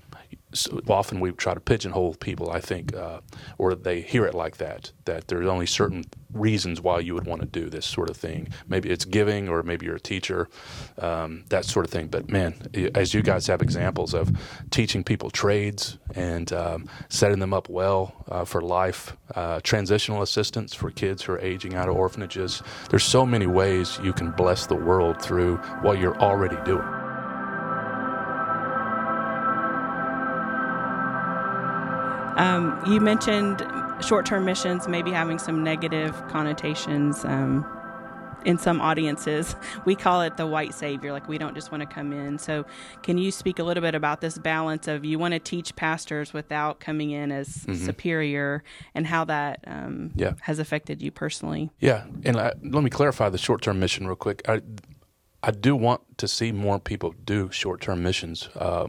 so 0.52 0.80
often 0.88 1.20
we 1.20 1.30
try 1.32 1.54
to 1.54 1.60
pigeonhole 1.60 2.14
people, 2.14 2.50
I 2.50 2.60
think, 2.60 2.94
uh, 2.94 3.20
or 3.58 3.74
they 3.74 4.00
hear 4.00 4.26
it 4.26 4.34
like 4.34 4.56
that, 4.56 4.92
that 5.04 5.28
there's 5.28 5.46
only 5.46 5.66
certain 5.66 6.04
reasons 6.32 6.80
why 6.80 7.00
you 7.00 7.14
would 7.14 7.26
want 7.26 7.40
to 7.40 7.46
do 7.46 7.68
this 7.68 7.86
sort 7.86 8.10
of 8.10 8.16
thing. 8.16 8.48
Maybe 8.68 8.90
it's 8.90 9.04
giving, 9.04 9.48
or 9.48 9.62
maybe 9.62 9.86
you're 9.86 9.96
a 9.96 10.00
teacher, 10.00 10.48
um, 10.98 11.44
that 11.48 11.64
sort 11.64 11.84
of 11.84 11.90
thing. 11.90 12.08
But 12.08 12.28
man, 12.28 12.54
as 12.94 13.14
you 13.14 13.22
guys 13.22 13.46
have 13.46 13.62
examples 13.62 14.14
of 14.14 14.30
teaching 14.70 15.04
people 15.04 15.30
trades 15.30 15.98
and 16.14 16.52
um, 16.52 16.88
setting 17.08 17.38
them 17.38 17.54
up 17.54 17.68
well 17.68 18.24
uh, 18.28 18.44
for 18.44 18.60
life, 18.60 19.16
uh, 19.34 19.60
transitional 19.62 20.22
assistance 20.22 20.74
for 20.74 20.90
kids 20.90 21.22
who 21.22 21.32
are 21.32 21.40
aging 21.40 21.74
out 21.74 21.88
of 21.88 21.96
orphanages, 21.96 22.62
there's 22.90 23.04
so 23.04 23.24
many 23.24 23.46
ways 23.46 23.98
you 24.02 24.12
can 24.12 24.30
bless 24.32 24.66
the 24.66 24.74
world 24.74 25.20
through 25.22 25.56
what 25.82 25.98
you're 25.98 26.18
already 26.20 26.56
doing. 26.64 26.99
Um, 32.36 32.82
you 32.86 33.00
mentioned 33.00 33.66
short 34.00 34.26
term 34.26 34.44
missions 34.44 34.88
maybe 34.88 35.10
having 35.10 35.38
some 35.38 35.62
negative 35.62 36.14
connotations. 36.28 37.24
Um, 37.24 37.66
in 38.44 38.58
some 38.58 38.80
audiences, 38.80 39.54
we 39.84 39.94
call 39.94 40.22
it 40.22 40.36
the 40.36 40.46
white 40.46 40.74
savior. 40.74 41.12
Like 41.12 41.28
we 41.28 41.38
don't 41.38 41.54
just 41.54 41.70
want 41.70 41.82
to 41.82 41.86
come 41.86 42.12
in. 42.12 42.38
So, 42.38 42.64
can 43.02 43.18
you 43.18 43.30
speak 43.30 43.58
a 43.58 43.64
little 43.64 43.82
bit 43.82 43.94
about 43.94 44.20
this 44.20 44.38
balance 44.38 44.88
of 44.88 45.04
you 45.04 45.18
want 45.18 45.34
to 45.34 45.38
teach 45.40 45.74
pastors 45.76 46.32
without 46.32 46.80
coming 46.80 47.10
in 47.10 47.32
as 47.32 47.48
mm-hmm. 47.48 47.74
superior, 47.74 48.62
and 48.94 49.06
how 49.06 49.24
that 49.24 49.64
um, 49.66 50.12
yeah. 50.14 50.32
has 50.42 50.58
affected 50.58 51.02
you 51.02 51.10
personally? 51.10 51.70
Yeah, 51.80 52.04
and 52.24 52.36
I, 52.36 52.52
let 52.62 52.82
me 52.82 52.90
clarify 52.90 53.28
the 53.28 53.38
short 53.38 53.62
term 53.62 53.80
mission 53.80 54.06
real 54.06 54.16
quick. 54.16 54.42
I, 54.48 54.62
I 55.42 55.50
do 55.50 55.74
want 55.74 56.02
to 56.18 56.28
see 56.28 56.52
more 56.52 56.78
people 56.78 57.14
do 57.24 57.50
short 57.50 57.80
term 57.80 58.02
missions 58.02 58.48
uh, 58.56 58.88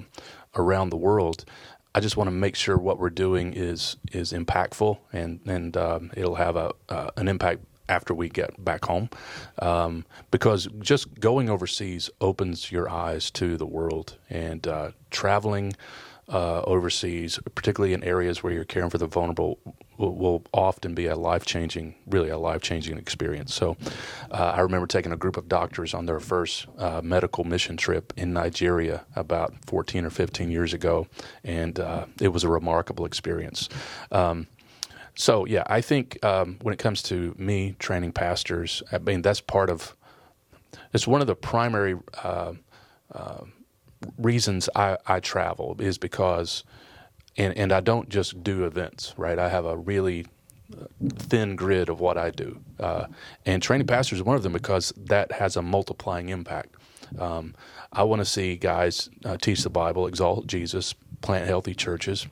around 0.55 0.89
the 0.89 0.97
world. 0.97 1.45
I 1.93 1.99
just 1.99 2.15
want 2.15 2.27
to 2.27 2.31
make 2.31 2.55
sure 2.55 2.77
what 2.77 2.99
we're 2.99 3.09
doing 3.09 3.53
is 3.53 3.97
is 4.11 4.31
impactful 4.31 4.97
and 5.11 5.41
and 5.45 5.75
um, 5.75 6.11
it'll 6.15 6.35
have 6.35 6.55
a 6.55 6.73
uh, 6.89 7.11
an 7.17 7.27
impact 7.27 7.61
after 7.89 8.13
we 8.13 8.29
get 8.29 8.63
back 8.63 8.85
home, 8.85 9.09
um, 9.59 10.05
because 10.31 10.69
just 10.79 11.19
going 11.19 11.49
overseas 11.49 12.09
opens 12.21 12.71
your 12.71 12.89
eyes 12.89 13.29
to 13.31 13.57
the 13.57 13.65
world 13.65 14.17
and 14.29 14.65
uh, 14.65 14.91
traveling 15.09 15.73
uh, 16.29 16.61
overseas, 16.61 17.37
particularly 17.53 17.93
in 17.93 18.03
areas 18.03 18.41
where 18.41 18.53
you're 18.53 18.63
caring 18.63 18.89
for 18.89 18.97
the 18.97 19.07
vulnerable, 19.07 19.59
will, 20.09 20.43
often 20.53 20.93
be 20.93 21.07
a 21.07 21.15
life 21.15 21.45
changing, 21.45 21.95
really 22.07 22.29
a 22.29 22.37
life 22.37 22.61
changing 22.61 22.97
experience. 22.97 23.53
So, 23.53 23.77
uh, 24.31 24.53
I 24.55 24.61
remember 24.61 24.87
taking 24.87 25.11
a 25.11 25.17
group 25.17 25.37
of 25.37 25.47
doctors 25.47 25.93
on 25.93 26.05
their 26.05 26.19
first 26.19 26.67
uh, 26.77 27.01
medical 27.03 27.43
mission 27.43 27.77
trip 27.77 28.13
in 28.17 28.33
Nigeria 28.33 29.05
about 29.15 29.53
14 29.67 30.05
or 30.05 30.09
15 30.09 30.51
years 30.51 30.73
ago, 30.73 31.07
and 31.43 31.79
uh, 31.79 32.05
it 32.19 32.29
was 32.29 32.43
a 32.43 32.49
remarkable 32.49 33.05
experience. 33.05 33.69
Um, 34.11 34.47
so, 35.15 35.45
yeah, 35.45 35.63
I 35.67 35.81
think 35.81 36.23
um, 36.23 36.57
when 36.61 36.73
it 36.73 36.79
comes 36.79 37.03
to 37.03 37.35
me 37.37 37.75
training 37.79 38.13
pastors, 38.13 38.81
I 38.91 38.97
mean 38.97 39.21
that's 39.21 39.41
part 39.41 39.69
of. 39.69 39.95
It's 40.93 41.07
one 41.07 41.21
of 41.21 41.27
the 41.27 41.35
primary 41.35 41.97
uh, 42.23 42.53
uh, 43.13 43.41
reasons 44.17 44.69
I, 44.75 44.97
I 45.05 45.19
travel 45.19 45.75
is 45.79 45.97
because, 45.97 46.63
and, 47.37 47.57
and 47.57 47.71
I 47.71 47.79
don't 47.79 48.09
just 48.09 48.43
do 48.43 48.65
events, 48.65 49.13
right? 49.17 49.39
I 49.39 49.49
have 49.49 49.65
a 49.65 49.77
really 49.77 50.25
uh, 50.73 50.85
thin 51.15 51.55
grid 51.55 51.89
of 51.89 51.99
what 51.99 52.17
I 52.17 52.29
do. 52.29 52.59
Uh, 52.79 53.07
and 53.45 53.61
training 53.61 53.87
pastors 53.87 54.19
is 54.19 54.23
one 54.23 54.35
of 54.35 54.43
them 54.43 54.53
because 54.53 54.93
that 54.97 55.31
has 55.33 55.55
a 55.55 55.61
multiplying 55.61 56.29
impact. 56.29 56.75
Um, 57.19 57.55
I 57.91 58.03
want 58.03 58.19
to 58.19 58.25
see 58.25 58.55
guys 58.55 59.09
uh, 59.25 59.37
teach 59.37 59.63
the 59.63 59.69
Bible, 59.69 60.07
exalt 60.07 60.47
Jesus, 60.47 60.93
plant 61.21 61.47
healthy 61.47 61.75
churches, 61.75 62.27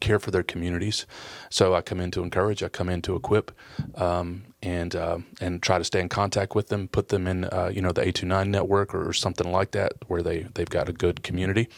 care 0.00 0.18
for 0.18 0.30
their 0.30 0.42
communities. 0.42 1.06
So 1.50 1.74
I 1.74 1.80
come 1.80 2.00
in 2.00 2.10
to 2.12 2.22
encourage, 2.22 2.62
I 2.62 2.68
come 2.68 2.88
in 2.88 3.02
to 3.02 3.16
equip, 3.16 3.52
um, 3.94 4.44
and 4.62 4.94
uh, 4.94 5.18
and 5.40 5.62
try 5.62 5.78
to 5.78 5.84
stay 5.84 6.00
in 6.00 6.08
contact 6.08 6.54
with 6.54 6.68
them, 6.68 6.88
put 6.88 7.08
them 7.08 7.26
in 7.26 7.44
uh, 7.44 7.70
you 7.72 7.80
know 7.80 7.92
the 7.92 8.06
Acts 8.06 8.20
29 8.20 8.50
network 8.50 8.94
or, 8.94 9.08
or, 9.08 9.12
something 9.12 9.50
like 9.50 9.72
that 9.72 9.92
where 10.06 10.22
they 10.22 10.46
they've 10.54 10.68
got 10.68 10.88
a 10.88 10.92
good 10.92 11.22
community. 11.22 11.68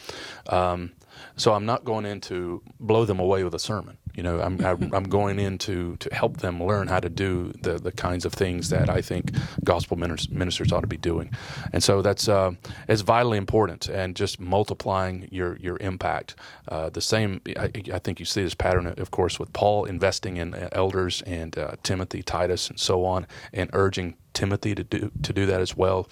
Um, 0.47 0.91
so 1.35 1.53
I'm 1.53 1.65
not 1.65 1.85
going 1.85 2.05
in 2.05 2.21
to 2.21 2.61
blow 2.79 3.05
them 3.05 3.19
away 3.19 3.43
with 3.43 3.53
a 3.55 3.59
sermon. 3.59 3.97
You 4.15 4.23
know, 4.23 4.41
I'm 4.41 4.59
I'm 4.65 5.03
going 5.03 5.39
in 5.39 5.57
to, 5.59 5.95
to 5.97 6.13
help 6.13 6.37
them 6.37 6.61
learn 6.61 6.87
how 6.87 6.99
to 6.99 7.09
do 7.09 7.53
the, 7.61 7.77
the 7.77 7.91
kinds 7.91 8.25
of 8.25 8.33
things 8.33 8.69
that 8.69 8.89
I 8.89 9.01
think 9.01 9.31
gospel 9.63 9.95
ministers 9.97 10.73
ought 10.73 10.81
to 10.81 10.87
be 10.87 10.97
doing, 10.97 11.31
and 11.71 11.81
so 11.81 12.01
that's 12.01 12.27
uh, 12.27 12.51
it's 12.87 13.01
vitally 13.01 13.37
important. 13.37 13.87
And 13.87 14.15
just 14.15 14.39
multiplying 14.39 15.29
your 15.31 15.57
your 15.57 15.77
impact. 15.77 16.35
Uh, 16.67 16.89
the 16.89 17.01
same, 17.01 17.41
I, 17.57 17.71
I, 17.93 17.99
think 17.99 18.19
you 18.19 18.25
see 18.25 18.43
this 18.43 18.53
pattern, 18.53 18.87
of 18.87 19.11
course, 19.11 19.39
with 19.39 19.53
Paul 19.53 19.85
investing 19.85 20.37
in 20.37 20.53
elders 20.71 21.21
and 21.23 21.57
uh, 21.57 21.75
Timothy, 21.83 22.21
Titus, 22.21 22.69
and 22.69 22.79
so 22.79 23.05
on, 23.05 23.25
and 23.53 23.69
urging 23.73 24.15
Timothy 24.33 24.75
to 24.75 24.83
do 24.83 25.11
to 25.21 25.33
do 25.33 25.45
that 25.45 25.61
as 25.61 25.77
well 25.77 26.07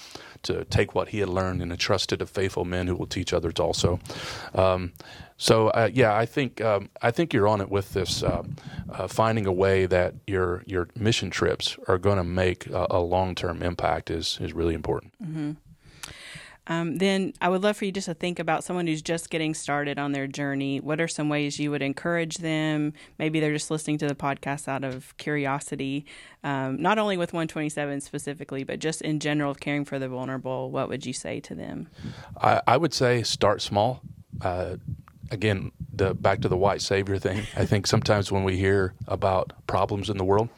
to 0.47 0.65
take 0.65 0.95
what 0.95 1.09
he 1.09 1.19
had 1.19 1.29
learned 1.29 1.61
and 1.61 1.71
entrust 1.71 2.11
it 2.11 2.17
to 2.17 2.25
faithful 2.25 2.65
men 2.65 2.87
who 2.87 2.95
will 2.95 3.07
teach 3.07 3.33
others 3.33 3.59
also. 3.59 3.99
Um, 4.53 4.93
so 5.37 5.67
uh, 5.69 5.89
yeah, 5.93 6.15
I 6.15 6.25
think 6.25 6.61
um, 6.61 6.89
I 7.01 7.11
think 7.11 7.33
you're 7.33 7.47
on 7.47 7.61
it 7.61 7.69
with 7.69 7.93
this, 7.93 8.23
uh, 8.23 8.43
uh, 8.89 9.07
finding 9.07 9.45
a 9.45 9.51
way 9.51 9.85
that 9.85 10.15
your 10.25 10.63
your 10.65 10.89
mission 10.95 11.29
trips 11.29 11.77
are 11.87 11.99
going 11.99 12.17
to 12.17 12.23
make 12.23 12.65
a, 12.67 12.87
a 12.89 12.99
long 12.99 13.35
term 13.35 13.61
impact 13.61 14.09
is 14.09 14.39
is 14.41 14.53
really 14.53 14.73
important. 14.73 15.13
Mm-hmm. 15.21 15.51
Um, 16.67 16.97
then 16.97 17.33
I 17.41 17.49
would 17.49 17.63
love 17.63 17.77
for 17.77 17.85
you 17.85 17.91
just 17.91 18.05
to 18.07 18.13
think 18.13 18.39
about 18.39 18.63
someone 18.63 18.87
who's 18.87 19.01
just 19.01 19.29
getting 19.29 19.53
started 19.53 19.97
on 19.97 20.11
their 20.11 20.27
journey. 20.27 20.79
What 20.79 20.99
are 21.01 21.07
some 21.07 21.29
ways 21.29 21.59
you 21.59 21.71
would 21.71 21.81
encourage 21.81 22.37
them? 22.37 22.93
Maybe 23.17 23.39
they're 23.39 23.53
just 23.53 23.71
listening 23.71 23.97
to 23.99 24.07
the 24.07 24.15
podcast 24.15 24.67
out 24.67 24.83
of 24.83 25.15
curiosity, 25.17 26.05
um, 26.43 26.81
not 26.81 26.97
only 26.97 27.17
with 27.17 27.33
127 27.33 28.01
specifically, 28.01 28.63
but 28.63 28.79
just 28.79 29.01
in 29.01 29.19
general, 29.19 29.51
of 29.51 29.59
caring 29.59 29.85
for 29.85 29.97
the 29.97 30.09
vulnerable. 30.09 30.71
What 30.71 30.89
would 30.89 31.05
you 31.05 31.13
say 31.13 31.39
to 31.41 31.55
them? 31.55 31.87
I, 32.41 32.61
I 32.67 32.77
would 32.77 32.93
say 32.93 33.23
start 33.23 33.61
small. 33.61 34.01
Uh, 34.41 34.77
again, 35.31 35.71
the 35.93 36.13
back 36.13 36.41
to 36.41 36.49
the 36.49 36.57
white 36.57 36.81
savior 36.81 37.17
thing. 37.17 37.43
I 37.55 37.65
think 37.65 37.87
sometimes 37.87 38.31
when 38.31 38.43
we 38.43 38.57
hear 38.57 38.93
about 39.07 39.53
problems 39.67 40.09
in 40.09 40.17
the 40.17 40.23
world, 40.23 40.49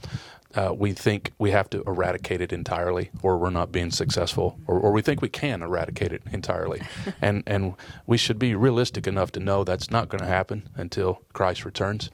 uh, 0.55 0.73
we 0.75 0.93
think 0.93 1.31
we 1.37 1.51
have 1.51 1.69
to 1.69 1.83
eradicate 1.83 2.41
it 2.41 2.51
entirely, 2.51 3.11
or 3.21 3.37
we're 3.37 3.51
not 3.51 3.71
being 3.71 3.91
successful, 3.91 4.59
or, 4.65 4.79
or 4.79 4.91
we 4.91 5.01
think 5.01 5.21
we 5.21 5.29
can 5.29 5.61
eradicate 5.61 6.11
it 6.11 6.23
entirely, 6.31 6.81
and 7.21 7.43
and 7.45 7.75
we 8.07 8.17
should 8.17 8.39
be 8.39 8.55
realistic 8.55 9.05
enough 9.05 9.31
to 9.33 9.39
know 9.39 9.63
that's 9.63 9.91
not 9.91 10.09
going 10.09 10.21
to 10.21 10.27
happen 10.27 10.67
until 10.75 11.21
Christ 11.33 11.65
returns. 11.65 12.09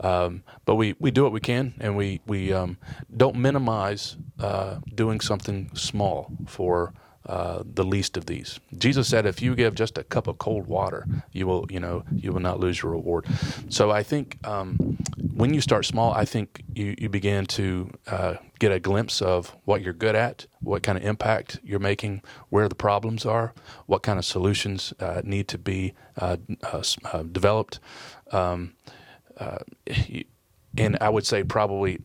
Um, 0.00 0.44
but 0.64 0.76
we, 0.76 0.94
we 1.00 1.10
do 1.10 1.24
what 1.24 1.32
we 1.32 1.40
can, 1.40 1.74
and 1.80 1.96
we 1.96 2.20
we 2.26 2.52
um, 2.52 2.76
don't 3.16 3.36
minimize 3.36 4.16
uh, 4.38 4.78
doing 4.94 5.20
something 5.20 5.70
small 5.74 6.30
for 6.46 6.92
uh, 7.28 7.62
the 7.74 7.84
least 7.84 8.16
of 8.16 8.24
these. 8.26 8.58
Jesus 8.78 9.08
said, 9.08 9.26
"If 9.26 9.42
you 9.42 9.54
give 9.54 9.74
just 9.74 9.98
a 9.98 10.04
cup 10.04 10.26
of 10.26 10.38
cold 10.38 10.66
water, 10.66 11.06
you 11.32 11.46
will, 11.46 11.66
you 11.70 11.78
know, 11.78 12.02
you 12.10 12.32
will 12.32 12.40
not 12.40 12.58
lose 12.58 12.82
your 12.82 12.92
reward." 12.92 13.26
So 13.68 13.90
I 13.90 14.02
think 14.02 14.38
um, 14.46 14.96
when 15.34 15.52
you 15.52 15.60
start 15.60 15.84
small, 15.84 16.12
I 16.14 16.24
think 16.24 16.62
you 16.74 16.94
you 16.98 17.08
begin 17.08 17.46
to 17.46 17.90
uh, 18.06 18.34
get 18.58 18.72
a 18.72 18.80
glimpse 18.80 19.20
of 19.20 19.54
what 19.64 19.82
you're 19.82 19.92
good 19.92 20.16
at, 20.16 20.46
what 20.60 20.82
kind 20.82 20.96
of 20.96 21.04
impact 21.04 21.60
you're 21.62 21.78
making, 21.78 22.22
where 22.48 22.68
the 22.68 22.74
problems 22.74 23.26
are, 23.26 23.52
what 23.86 24.02
kind 24.02 24.18
of 24.18 24.24
solutions 24.24 24.94
uh, 24.98 25.20
need 25.22 25.48
to 25.48 25.58
be 25.58 25.92
uh, 26.16 26.38
uh, 26.62 27.22
developed. 27.24 27.78
Um, 28.32 28.74
and 30.76 30.96
I 31.00 31.08
would 31.08 31.26
say 31.26 31.44
probably 31.44 32.00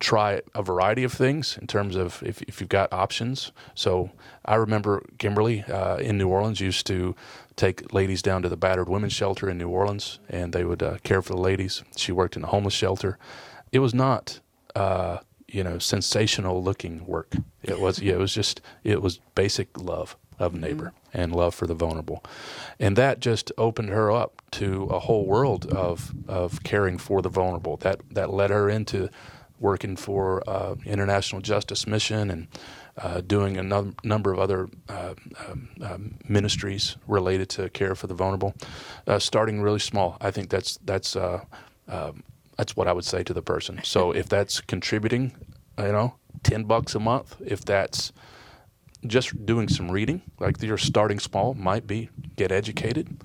try 0.00 0.40
a 0.54 0.62
variety 0.62 1.04
of 1.04 1.12
things 1.12 1.58
in 1.60 1.66
terms 1.66 1.96
of 1.96 2.22
if, 2.22 2.42
if 2.42 2.60
you've 2.60 2.68
got 2.68 2.92
options. 2.92 3.52
So 3.74 4.10
I 4.44 4.54
remember 4.56 5.02
Kimberly 5.18 5.62
uh, 5.62 5.96
in 5.96 6.18
New 6.18 6.28
Orleans 6.28 6.60
used 6.60 6.86
to 6.86 7.14
take 7.56 7.92
ladies 7.92 8.22
down 8.22 8.42
to 8.42 8.48
the 8.48 8.56
battered 8.56 8.88
women's 8.88 9.12
shelter 9.12 9.48
in 9.50 9.58
New 9.58 9.68
Orleans, 9.68 10.18
and 10.28 10.52
they 10.52 10.64
would 10.64 10.82
uh, 10.82 10.98
care 11.02 11.22
for 11.22 11.34
the 11.34 11.40
ladies. 11.40 11.82
She 11.96 12.12
worked 12.12 12.36
in 12.36 12.44
a 12.44 12.48
homeless 12.48 12.74
shelter. 12.74 13.18
It 13.70 13.80
was 13.80 13.94
not, 13.94 14.40
uh, 14.74 15.18
you 15.48 15.62
know, 15.62 15.78
sensational 15.78 16.62
looking 16.62 17.06
work. 17.06 17.34
It 17.62 17.78
was, 17.78 18.00
yeah, 18.00 18.14
it 18.14 18.18
was 18.18 18.34
just, 18.34 18.60
it 18.84 19.02
was 19.02 19.20
basic 19.34 19.78
love 19.78 20.16
of 20.38 20.54
neighbor 20.54 20.86
mm-hmm. 20.86 21.20
and 21.20 21.34
love 21.34 21.54
for 21.54 21.66
the 21.66 21.74
vulnerable. 21.74 22.24
And 22.80 22.96
that 22.96 23.20
just 23.20 23.52
opened 23.58 23.90
her 23.90 24.10
up 24.10 24.42
to 24.52 24.84
a 24.84 24.98
whole 24.98 25.26
world 25.26 25.66
of, 25.66 26.12
of 26.26 26.62
caring 26.62 26.98
for 26.98 27.22
the 27.22 27.28
vulnerable. 27.28 27.76
That, 27.76 28.00
that 28.10 28.32
led 28.32 28.50
her 28.50 28.68
into 28.68 29.08
working 29.62 29.96
for 29.96 30.42
uh, 30.48 30.74
International 30.84 31.40
Justice 31.40 31.86
Mission 31.86 32.30
and 32.30 32.48
uh, 32.98 33.20
doing 33.22 33.56
a 33.56 33.62
num- 33.62 33.96
number 34.04 34.32
of 34.32 34.38
other 34.38 34.68
uh, 34.88 35.14
um, 35.48 35.68
um, 35.80 36.14
ministries 36.28 36.96
related 37.06 37.48
to 37.48 37.70
care 37.70 37.94
for 37.94 38.06
the 38.06 38.14
vulnerable. 38.14 38.54
Uh, 39.06 39.18
starting 39.18 39.62
really 39.62 39.78
small, 39.78 40.18
I 40.20 40.30
think 40.30 40.50
that's 40.50 40.78
that's 40.84 41.16
uh, 41.16 41.44
um, 41.88 42.22
that's 42.58 42.76
what 42.76 42.88
I 42.88 42.92
would 42.92 43.06
say 43.06 43.22
to 43.22 43.32
the 43.32 43.42
person. 43.42 43.80
So 43.82 44.12
if 44.12 44.28
that's 44.28 44.60
contributing, 44.60 45.32
you 45.78 45.92
know, 45.92 46.14
ten 46.42 46.64
bucks 46.64 46.94
a 46.94 47.00
month, 47.00 47.36
if 47.44 47.64
that's 47.64 48.12
just 49.06 49.44
doing 49.44 49.68
some 49.68 49.90
reading, 49.90 50.22
like 50.38 50.62
you're 50.62 50.78
starting 50.78 51.18
small, 51.18 51.54
might 51.54 51.86
be 51.86 52.10
get 52.36 52.52
educated, 52.52 53.20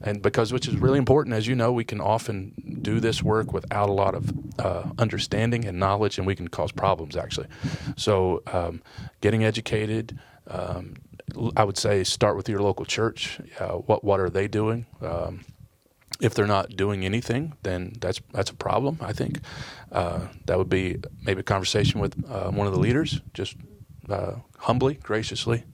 and 0.00 0.22
because 0.22 0.52
which 0.52 0.66
is 0.66 0.76
really 0.76 0.98
important, 0.98 1.34
as 1.34 1.46
you 1.46 1.54
know, 1.54 1.72
we 1.72 1.84
can 1.84 2.00
often 2.00 2.80
do 2.82 3.00
this 3.00 3.22
work 3.22 3.52
without 3.52 3.88
a 3.88 3.92
lot 3.92 4.14
of 4.14 4.32
uh, 4.58 4.90
understanding 4.98 5.64
and 5.64 5.78
knowledge, 5.78 6.18
and 6.18 6.26
we 6.26 6.34
can 6.34 6.48
cause 6.48 6.72
problems 6.72 7.16
actually. 7.16 7.48
So, 7.96 8.42
um, 8.52 8.82
getting 9.20 9.44
educated. 9.44 10.18
Um, 10.46 10.96
I 11.56 11.62
would 11.62 11.78
say 11.78 12.02
start 12.02 12.36
with 12.36 12.48
your 12.48 12.60
local 12.60 12.84
church. 12.84 13.40
Uh, 13.58 13.74
what 13.74 14.02
what 14.02 14.18
are 14.18 14.30
they 14.30 14.48
doing? 14.48 14.86
Um, 15.00 15.44
if 16.20 16.34
they're 16.34 16.46
not 16.46 16.76
doing 16.76 17.04
anything, 17.04 17.54
then 17.62 17.94
that's 18.00 18.20
that's 18.32 18.50
a 18.50 18.54
problem. 18.54 18.98
I 19.00 19.12
think 19.12 19.40
uh, 19.92 20.28
that 20.46 20.58
would 20.58 20.68
be 20.68 20.98
maybe 21.22 21.40
a 21.40 21.44
conversation 21.44 22.00
with 22.00 22.14
uh, 22.28 22.50
one 22.50 22.66
of 22.66 22.72
the 22.72 22.80
leaders. 22.80 23.20
Just 23.32 23.56
uh, 24.10 24.36
humbly, 24.58 24.94
graciously. 24.94 25.64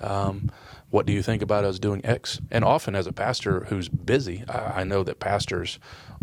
Um, 0.00 0.50
what 0.90 1.06
do 1.06 1.12
you 1.12 1.22
think 1.22 1.42
about 1.42 1.64
us 1.64 1.78
doing 1.78 2.00
X? 2.04 2.40
And 2.50 2.64
often, 2.64 2.94
as 2.94 3.06
a 3.06 3.12
pastor 3.12 3.66
who's 3.68 3.88
busy, 3.88 4.44
I, 4.48 4.80
I, 4.80 4.84
know 4.84 5.02
that 5.02 5.18
pastors 5.18 5.78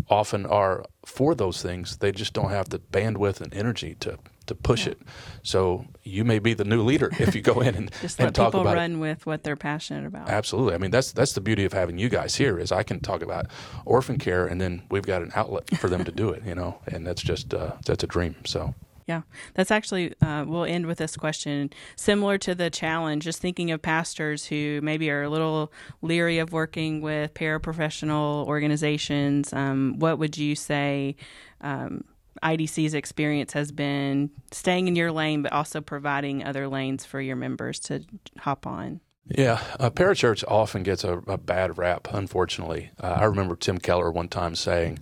often 0.08 0.46
are 0.46 0.84
for 1.04 1.34
those 1.34 1.60
things. 1.60 1.98
They 1.98 2.12
just 2.12 2.32
don't 2.32 2.50
have 2.50 2.70
the 2.70 2.78
bandwidth 2.78 3.40
and 3.40 3.52
energy 3.52 3.94
to 4.00 4.18
to 4.46 4.54
push 4.54 4.86
yeah. 4.86 4.92
it. 4.92 5.02
So 5.42 5.86
you 6.02 6.24
may 6.24 6.38
be 6.38 6.54
the 6.54 6.64
new 6.64 6.82
leader 6.82 7.10
if 7.18 7.34
you 7.34 7.40
go 7.40 7.60
in 7.62 7.74
and 7.74 7.90
just 8.00 8.18
and 8.18 8.26
let 8.26 8.34
talk 8.34 8.48
people 8.48 8.60
about 8.60 8.76
run 8.76 8.92
it. 8.92 8.98
with 8.98 9.26
what 9.26 9.42
they're 9.42 9.56
passionate 9.56 10.06
about. 10.06 10.28
Absolutely. 10.28 10.74
I 10.74 10.78
mean, 10.78 10.90
that's 10.90 11.12
that's 11.12 11.32
the 11.32 11.40
beauty 11.40 11.64
of 11.64 11.72
having 11.72 11.98
you 11.98 12.08
guys 12.08 12.36
here 12.36 12.58
is 12.58 12.72
I 12.72 12.82
can 12.82 13.00
talk 13.00 13.22
about 13.22 13.46
orphan 13.84 14.18
care, 14.18 14.46
and 14.46 14.60
then 14.60 14.82
we've 14.90 15.06
got 15.06 15.22
an 15.22 15.32
outlet 15.34 15.76
for 15.78 15.88
them 15.88 16.04
to 16.04 16.12
do 16.12 16.30
it. 16.30 16.44
You 16.44 16.54
know, 16.54 16.80
and 16.86 17.06
that's 17.06 17.22
just 17.22 17.52
uh, 17.54 17.72
that's 17.84 18.04
a 18.04 18.06
dream. 18.06 18.36
So. 18.44 18.74
Yeah, 19.06 19.22
that's 19.54 19.70
actually, 19.70 20.14
uh, 20.22 20.44
we'll 20.46 20.64
end 20.64 20.86
with 20.86 20.98
this 20.98 21.16
question. 21.16 21.70
Similar 21.96 22.38
to 22.38 22.54
the 22.54 22.70
challenge, 22.70 23.24
just 23.24 23.38
thinking 23.38 23.70
of 23.70 23.82
pastors 23.82 24.46
who 24.46 24.80
maybe 24.82 25.10
are 25.10 25.22
a 25.22 25.28
little 25.28 25.72
leery 26.00 26.38
of 26.38 26.52
working 26.52 27.02
with 27.02 27.34
paraprofessional 27.34 28.46
organizations, 28.46 29.52
um, 29.52 29.98
what 29.98 30.18
would 30.18 30.38
you 30.38 30.54
say 30.54 31.16
um, 31.60 32.04
IDC's 32.42 32.94
experience 32.94 33.52
has 33.52 33.72
been 33.72 34.30
staying 34.50 34.88
in 34.88 34.96
your 34.96 35.12
lane, 35.12 35.42
but 35.42 35.52
also 35.52 35.80
providing 35.80 36.42
other 36.42 36.66
lanes 36.66 37.04
for 37.04 37.20
your 37.20 37.36
members 37.36 37.78
to 37.80 38.04
hop 38.38 38.66
on? 38.66 39.00
Yeah, 39.26 39.62
uh, 39.80 39.90
parachurch 39.90 40.44
often 40.48 40.82
gets 40.82 41.02
a, 41.04 41.18
a 41.26 41.38
bad 41.38 41.78
rap, 41.78 42.08
unfortunately. 42.12 42.90
Uh, 43.00 43.16
I 43.20 43.24
remember 43.24 43.56
Tim 43.56 43.78
Keller 43.78 44.10
one 44.10 44.28
time 44.28 44.54
saying, 44.54 44.98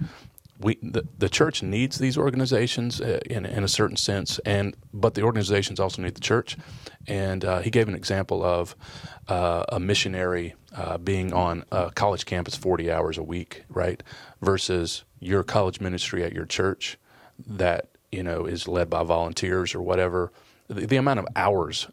we 0.62 0.78
the, 0.82 1.06
the 1.18 1.28
church 1.28 1.62
needs 1.62 1.98
these 1.98 2.16
organizations 2.16 3.00
uh, 3.00 3.20
in, 3.28 3.44
in 3.44 3.64
a 3.64 3.68
certain 3.68 3.96
sense, 3.96 4.38
and 4.40 4.76
but 4.92 5.14
the 5.14 5.22
organizations 5.22 5.80
also 5.80 6.02
need 6.02 6.14
the 6.14 6.20
church. 6.20 6.56
And 7.06 7.44
uh, 7.44 7.60
he 7.60 7.70
gave 7.70 7.88
an 7.88 7.94
example 7.94 8.44
of 8.44 8.76
uh, 9.28 9.64
a 9.68 9.80
missionary 9.80 10.54
uh, 10.74 10.98
being 10.98 11.32
on 11.32 11.64
a 11.72 11.90
college 11.90 12.24
campus 12.24 12.54
40 12.56 12.90
hours 12.90 13.18
a 13.18 13.22
week, 13.22 13.64
right, 13.68 14.02
versus 14.40 15.04
your 15.18 15.42
college 15.42 15.80
ministry 15.80 16.22
at 16.24 16.32
your 16.32 16.46
church 16.46 16.98
that 17.46 17.88
you 18.10 18.22
know 18.22 18.46
is 18.46 18.68
led 18.68 18.88
by 18.88 19.02
volunteers 19.02 19.74
or 19.74 19.82
whatever. 19.82 20.32
The, 20.68 20.86
the 20.86 20.96
amount 20.96 21.18
of 21.18 21.26
hours 21.34 21.88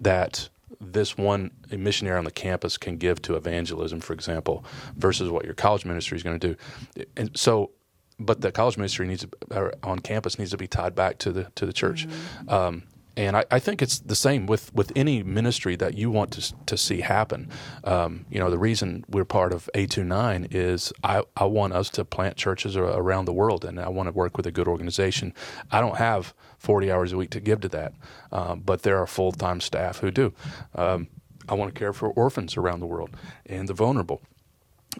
that 0.00 0.48
this 0.80 1.16
one 1.16 1.50
missionary 1.70 2.18
on 2.18 2.24
the 2.24 2.30
campus 2.30 2.76
can 2.76 2.96
give 2.96 3.22
to 3.22 3.36
evangelism, 3.36 4.00
for 4.00 4.12
example, 4.12 4.64
versus 4.96 5.30
what 5.30 5.44
your 5.44 5.54
college 5.54 5.84
ministry 5.84 6.16
is 6.16 6.22
going 6.22 6.38
to 6.38 6.48
do. 6.48 7.04
And 7.16 7.36
so 7.36 7.70
but 8.18 8.40
the 8.40 8.52
college 8.52 8.76
ministry 8.76 9.06
needs 9.06 9.26
to, 9.50 9.72
on 9.82 9.98
campus 9.98 10.38
needs 10.38 10.50
to 10.52 10.56
be 10.56 10.66
tied 10.66 10.94
back 10.94 11.18
to 11.18 11.32
the 11.32 11.44
to 11.54 11.66
the 11.66 11.72
church. 11.72 12.06
Mm-hmm. 12.06 12.48
Um, 12.48 12.82
and 13.16 13.36
I, 13.36 13.44
I, 13.50 13.58
think 13.58 13.80
it's 13.80 13.98
the 13.98 14.14
same 14.14 14.46
with, 14.46 14.74
with 14.74 14.92
any 14.94 15.22
ministry 15.22 15.74
that 15.76 15.96
you 15.96 16.10
want 16.10 16.32
to, 16.32 16.54
to 16.66 16.76
see 16.76 17.00
happen. 17.00 17.48
Um, 17.82 18.26
you 18.30 18.38
know, 18.38 18.50
the 18.50 18.58
reason 18.58 19.04
we're 19.08 19.24
part 19.24 19.52
of 19.54 19.70
A29 19.74 20.54
is 20.54 20.92
I, 21.02 21.22
I 21.34 21.46
want 21.46 21.72
us 21.72 21.88
to 21.90 22.04
plant 22.04 22.36
churches 22.36 22.76
around 22.76 23.24
the 23.24 23.32
world, 23.32 23.64
and 23.64 23.80
I 23.80 23.88
want 23.88 24.08
to 24.08 24.12
work 24.12 24.36
with 24.36 24.46
a 24.46 24.52
good 24.52 24.68
organization. 24.68 25.32
I 25.70 25.80
don't 25.80 25.96
have 25.96 26.34
40 26.58 26.92
hours 26.92 27.12
a 27.12 27.16
week 27.16 27.30
to 27.30 27.40
give 27.40 27.60
to 27.62 27.68
that, 27.70 27.94
um, 28.32 28.60
but 28.60 28.82
there 28.82 28.98
are 28.98 29.06
full 29.06 29.32
time 29.32 29.60
staff 29.60 29.98
who 30.00 30.10
do. 30.10 30.34
Um, 30.74 31.08
I 31.48 31.54
want 31.54 31.74
to 31.74 31.78
care 31.78 31.92
for 31.92 32.10
orphans 32.10 32.56
around 32.56 32.80
the 32.80 32.86
world 32.86 33.16
and 33.46 33.68
the 33.68 33.74
vulnerable. 33.74 34.20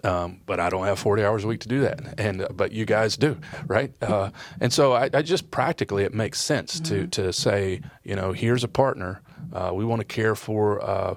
Um, 0.05 0.41
but 0.47 0.61
I 0.61 0.69
don't 0.69 0.85
have 0.85 0.99
40 0.99 1.25
hours 1.25 1.45
a 1.45 1.47
week 1.47 1.61
to 1.61 1.69
do 1.69 1.81
that, 1.81 2.19
and 2.19 2.43
uh, 2.43 2.49
but 2.53 2.73
you 2.73 2.85
guys 2.85 3.17
do, 3.17 3.39
right? 3.67 3.93
Uh, 4.03 4.31
and 4.61 4.73
so 4.73 4.93
I, 4.93 5.09
I, 5.13 5.23
just 5.23 5.51
practically 5.51 6.05
it 6.05 6.13
makes 6.13 6.41
sense 6.41 6.81
mm-hmm. 6.81 7.09
to 7.09 7.23
to 7.23 7.33
say, 7.33 7.81
you 8.05 8.15
know, 8.15 8.33
here's 8.33 8.63
a 8.63 8.69
partner. 8.69 9.23
Uh, 9.53 9.71
we 9.73 9.85
want 9.85 10.01
to 10.01 10.05
care 10.05 10.35
for 10.35 10.83
uh, 10.85 11.15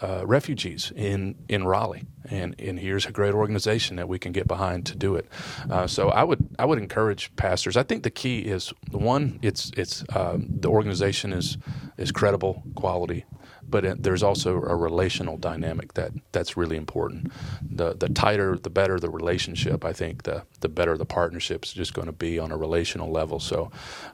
uh, 0.00 0.24
refugees 0.26 0.92
in 0.94 1.34
in 1.48 1.64
Raleigh, 1.66 2.04
and 2.30 2.54
and 2.60 2.78
here's 2.78 3.06
a 3.06 3.12
great 3.12 3.34
organization 3.34 3.96
that 3.96 4.08
we 4.08 4.18
can 4.18 4.32
get 4.32 4.46
behind 4.46 4.86
to 4.86 4.96
do 4.96 5.16
it. 5.16 5.28
Uh, 5.70 5.86
so 5.86 6.10
I 6.10 6.22
would 6.22 6.48
I 6.58 6.64
would 6.64 6.78
encourage 6.78 7.34
pastors. 7.36 7.76
I 7.76 7.82
think 7.82 8.02
the 8.02 8.10
key 8.10 8.40
is 8.40 8.72
the 8.90 8.98
one, 8.98 9.38
it's 9.42 9.72
it's 9.76 10.04
um, 10.14 10.46
the 10.48 10.68
organization 10.68 11.32
is 11.32 11.58
is 11.96 12.12
credible, 12.12 12.62
quality, 12.76 13.24
but 13.70 13.84
it, 13.84 14.02
there's 14.02 14.22
also 14.22 14.54
a 14.62 14.76
relational 14.76 15.36
dynamic 15.36 15.94
that 15.94 16.12
that's 16.32 16.56
really 16.56 16.76
important. 16.76 17.32
The 17.62 17.94
the 17.94 18.08
tighter, 18.08 18.56
the 18.56 18.70
better 18.70 18.98
the 18.98 19.10
relationship. 19.10 19.84
I 19.84 19.92
think 19.92 20.24
the 20.24 20.44
the 20.60 20.68
better 20.68 20.96
the 20.96 21.04
partnership 21.04 21.64
is 21.64 21.72
just 21.72 21.94
going 21.94 22.06
to 22.06 22.12
be 22.12 22.38
on 22.38 22.50
a 22.50 22.56
relational 22.56 23.10
level. 23.10 23.40
So 23.40 23.70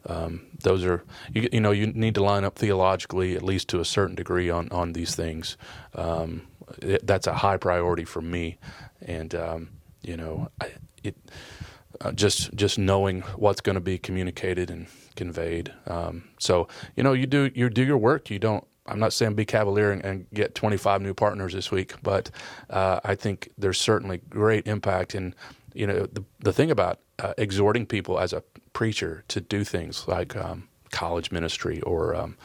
um, 0.06 0.46
those 0.62 0.84
are 0.84 1.04
you, 1.32 1.48
you, 1.52 1.60
know 1.60 1.70
you 1.70 1.86
need 1.88 2.14
to 2.16 2.22
line 2.22 2.44
up 2.44 2.56
theologically 2.56 3.36
at 3.36 3.42
least 3.42 3.68
to 3.68 3.80
a 3.80 3.84
certain 3.84 4.14
degree 4.14 4.50
on 4.50 4.68
on 4.70 4.92
these 4.92 5.14
things. 5.14 5.56
Um, 5.94 6.42
it, 6.82 7.06
that's 7.06 7.26
a 7.26 7.34
high 7.34 7.56
priority 7.56 8.04
for 8.04 8.20
me, 8.20 8.58
and 9.02 9.34
um, 9.34 9.68
you 10.02 10.16
know 10.16 10.48
I, 10.60 10.72
it. 11.02 11.16
Uh, 12.00 12.10
just 12.10 12.52
just 12.54 12.76
knowing 12.76 13.20
what's 13.36 13.60
going 13.60 13.74
to 13.74 13.80
be 13.80 13.98
communicated 13.98 14.68
and 14.68 14.88
conveyed. 15.16 15.72
Um, 15.86 16.24
so 16.38 16.68
you 16.96 17.02
know, 17.02 17.12
you 17.12 17.26
do 17.26 17.50
you 17.54 17.70
do 17.70 17.84
your 17.84 17.98
work. 17.98 18.30
You 18.30 18.38
don't 18.38 18.66
I'm 18.86 18.98
not 18.98 19.12
saying 19.12 19.34
be 19.34 19.44
cavalier 19.44 19.90
and, 19.90 20.04
and 20.04 20.26
get 20.34 20.54
25 20.54 21.00
new 21.00 21.14
partners 21.14 21.54
this 21.54 21.70
week, 21.70 21.94
but 22.02 22.30
uh, 22.70 23.00
I 23.04 23.14
think 23.14 23.50
there's 23.56 23.80
certainly 23.80 24.20
great 24.28 24.66
impact. 24.66 25.14
And 25.14 25.34
you 25.72 25.86
know, 25.86 26.06
the 26.06 26.24
the 26.40 26.52
thing 26.52 26.70
about 26.70 27.00
uh, 27.18 27.34
exhorting 27.38 27.86
people 27.86 28.18
as 28.18 28.32
a 28.32 28.42
preacher 28.72 29.24
to 29.28 29.40
do 29.40 29.64
things 29.64 30.06
like 30.06 30.36
um, 30.36 30.68
college 30.90 31.30
ministry 31.32 31.80
or 31.82 32.14
um, 32.14 32.36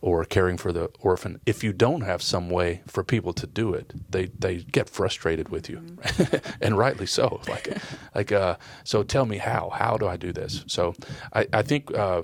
or 0.00 0.24
caring 0.24 0.56
for 0.56 0.72
the 0.72 0.90
orphan, 1.00 1.40
if 1.46 1.64
you 1.64 1.72
don't 1.72 2.02
have 2.02 2.22
some 2.22 2.50
way 2.50 2.82
for 2.86 3.02
people 3.02 3.32
to 3.32 3.46
do 3.46 3.74
it, 3.74 3.92
they, 4.10 4.26
they 4.26 4.58
get 4.58 4.88
frustrated 4.88 5.48
with 5.48 5.68
you, 5.68 5.78
mm-hmm. 5.78 6.52
and 6.60 6.78
rightly 6.78 7.06
so. 7.06 7.40
Like, 7.48 7.78
like 8.14 8.32
uh, 8.32 8.56
so 8.84 9.02
tell 9.02 9.24
me 9.24 9.38
how. 9.38 9.70
How 9.70 9.96
do 9.96 10.06
I 10.06 10.16
do 10.16 10.32
this? 10.32 10.64
So 10.66 10.94
I, 11.32 11.46
I 11.52 11.62
think 11.62 11.96
uh, 11.96 12.22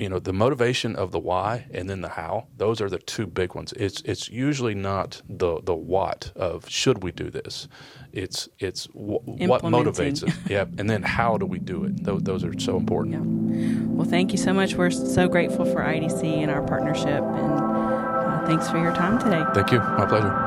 you 0.00 0.08
know 0.08 0.18
the 0.18 0.32
motivation 0.32 0.96
of 0.96 1.12
the 1.12 1.18
why 1.18 1.66
and 1.72 1.88
then 1.88 2.00
the 2.00 2.08
how. 2.08 2.46
Those 2.56 2.80
are 2.80 2.88
the 2.88 2.98
two 2.98 3.26
big 3.26 3.54
ones. 3.54 3.72
It's 3.74 4.00
it's 4.02 4.30
usually 4.30 4.74
not 4.74 5.20
the 5.28 5.60
the 5.62 5.74
what 5.74 6.32
of 6.34 6.68
should 6.68 7.02
we 7.02 7.12
do 7.12 7.30
this. 7.30 7.68
It's 8.12 8.48
it's 8.58 8.86
w- 8.86 9.20
what 9.24 9.62
motivates 9.62 10.24
us. 10.26 10.34
yeah, 10.48 10.64
and 10.78 10.88
then 10.88 11.02
how 11.02 11.36
do 11.36 11.46
we 11.46 11.58
do 11.58 11.84
it? 11.84 12.02
Those, 12.02 12.22
those 12.22 12.44
are 12.44 12.58
so 12.58 12.76
important. 12.76 13.14
Yeah. 13.14 13.86
Well, 13.88 14.08
thank 14.08 14.32
you 14.32 14.38
so 14.38 14.52
much. 14.52 14.74
We're 14.74 14.90
so 14.90 15.28
grateful 15.28 15.66
for 15.66 15.82
IDC 15.82 16.24
and 16.24 16.50
our 16.50 16.62
partnership, 16.62 17.22
and 17.22 17.52
uh, 17.60 18.46
thanks 18.46 18.70
for 18.70 18.78
your 18.78 18.94
time 18.94 19.18
today. 19.18 19.44
Thank 19.54 19.70
you. 19.70 19.78
My 19.80 20.06
pleasure. 20.06 20.46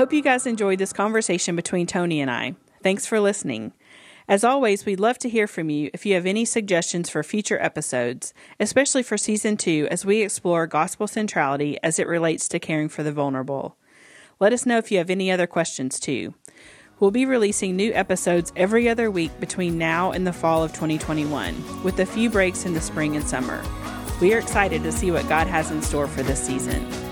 Hope 0.00 0.14
you 0.14 0.22
guys 0.22 0.46
enjoyed 0.46 0.78
this 0.78 0.94
conversation 0.94 1.54
between 1.54 1.86
Tony 1.86 2.22
and 2.22 2.30
I. 2.30 2.54
Thanks 2.82 3.04
for 3.04 3.20
listening. 3.20 3.74
As 4.26 4.44
always, 4.44 4.86
we'd 4.86 4.98
love 4.98 5.18
to 5.18 5.28
hear 5.28 5.46
from 5.46 5.68
you 5.68 5.90
if 5.92 6.06
you 6.06 6.14
have 6.14 6.24
any 6.24 6.46
suggestions 6.46 7.10
for 7.10 7.22
future 7.22 7.60
episodes, 7.60 8.32
especially 8.58 9.02
for 9.02 9.18
season 9.18 9.58
two 9.58 9.86
as 9.90 10.06
we 10.06 10.22
explore 10.22 10.66
gospel 10.66 11.06
centrality 11.06 11.76
as 11.82 11.98
it 11.98 12.06
relates 12.06 12.48
to 12.48 12.58
caring 12.58 12.88
for 12.88 13.02
the 13.02 13.12
vulnerable. 13.12 13.76
Let 14.38 14.54
us 14.54 14.64
know 14.64 14.78
if 14.78 14.90
you 14.90 14.96
have 14.96 15.10
any 15.10 15.30
other 15.30 15.46
questions 15.46 16.00
too. 16.00 16.32
We'll 16.98 17.10
be 17.10 17.26
releasing 17.26 17.76
new 17.76 17.92
episodes 17.92 18.54
every 18.56 18.88
other 18.88 19.10
week 19.10 19.38
between 19.38 19.76
now 19.76 20.12
and 20.12 20.26
the 20.26 20.32
fall 20.32 20.64
of 20.64 20.72
2021, 20.72 21.82
with 21.84 22.00
a 22.00 22.06
few 22.06 22.30
breaks 22.30 22.64
in 22.64 22.72
the 22.72 22.80
spring 22.80 23.16
and 23.16 23.28
summer. 23.28 23.62
We 24.18 24.32
are 24.32 24.38
excited 24.38 24.82
to 24.82 24.92
see 24.92 25.10
what 25.10 25.28
God 25.28 25.46
has 25.46 25.70
in 25.70 25.82
store 25.82 26.08
for 26.08 26.22
this 26.22 26.42
season. 26.42 27.09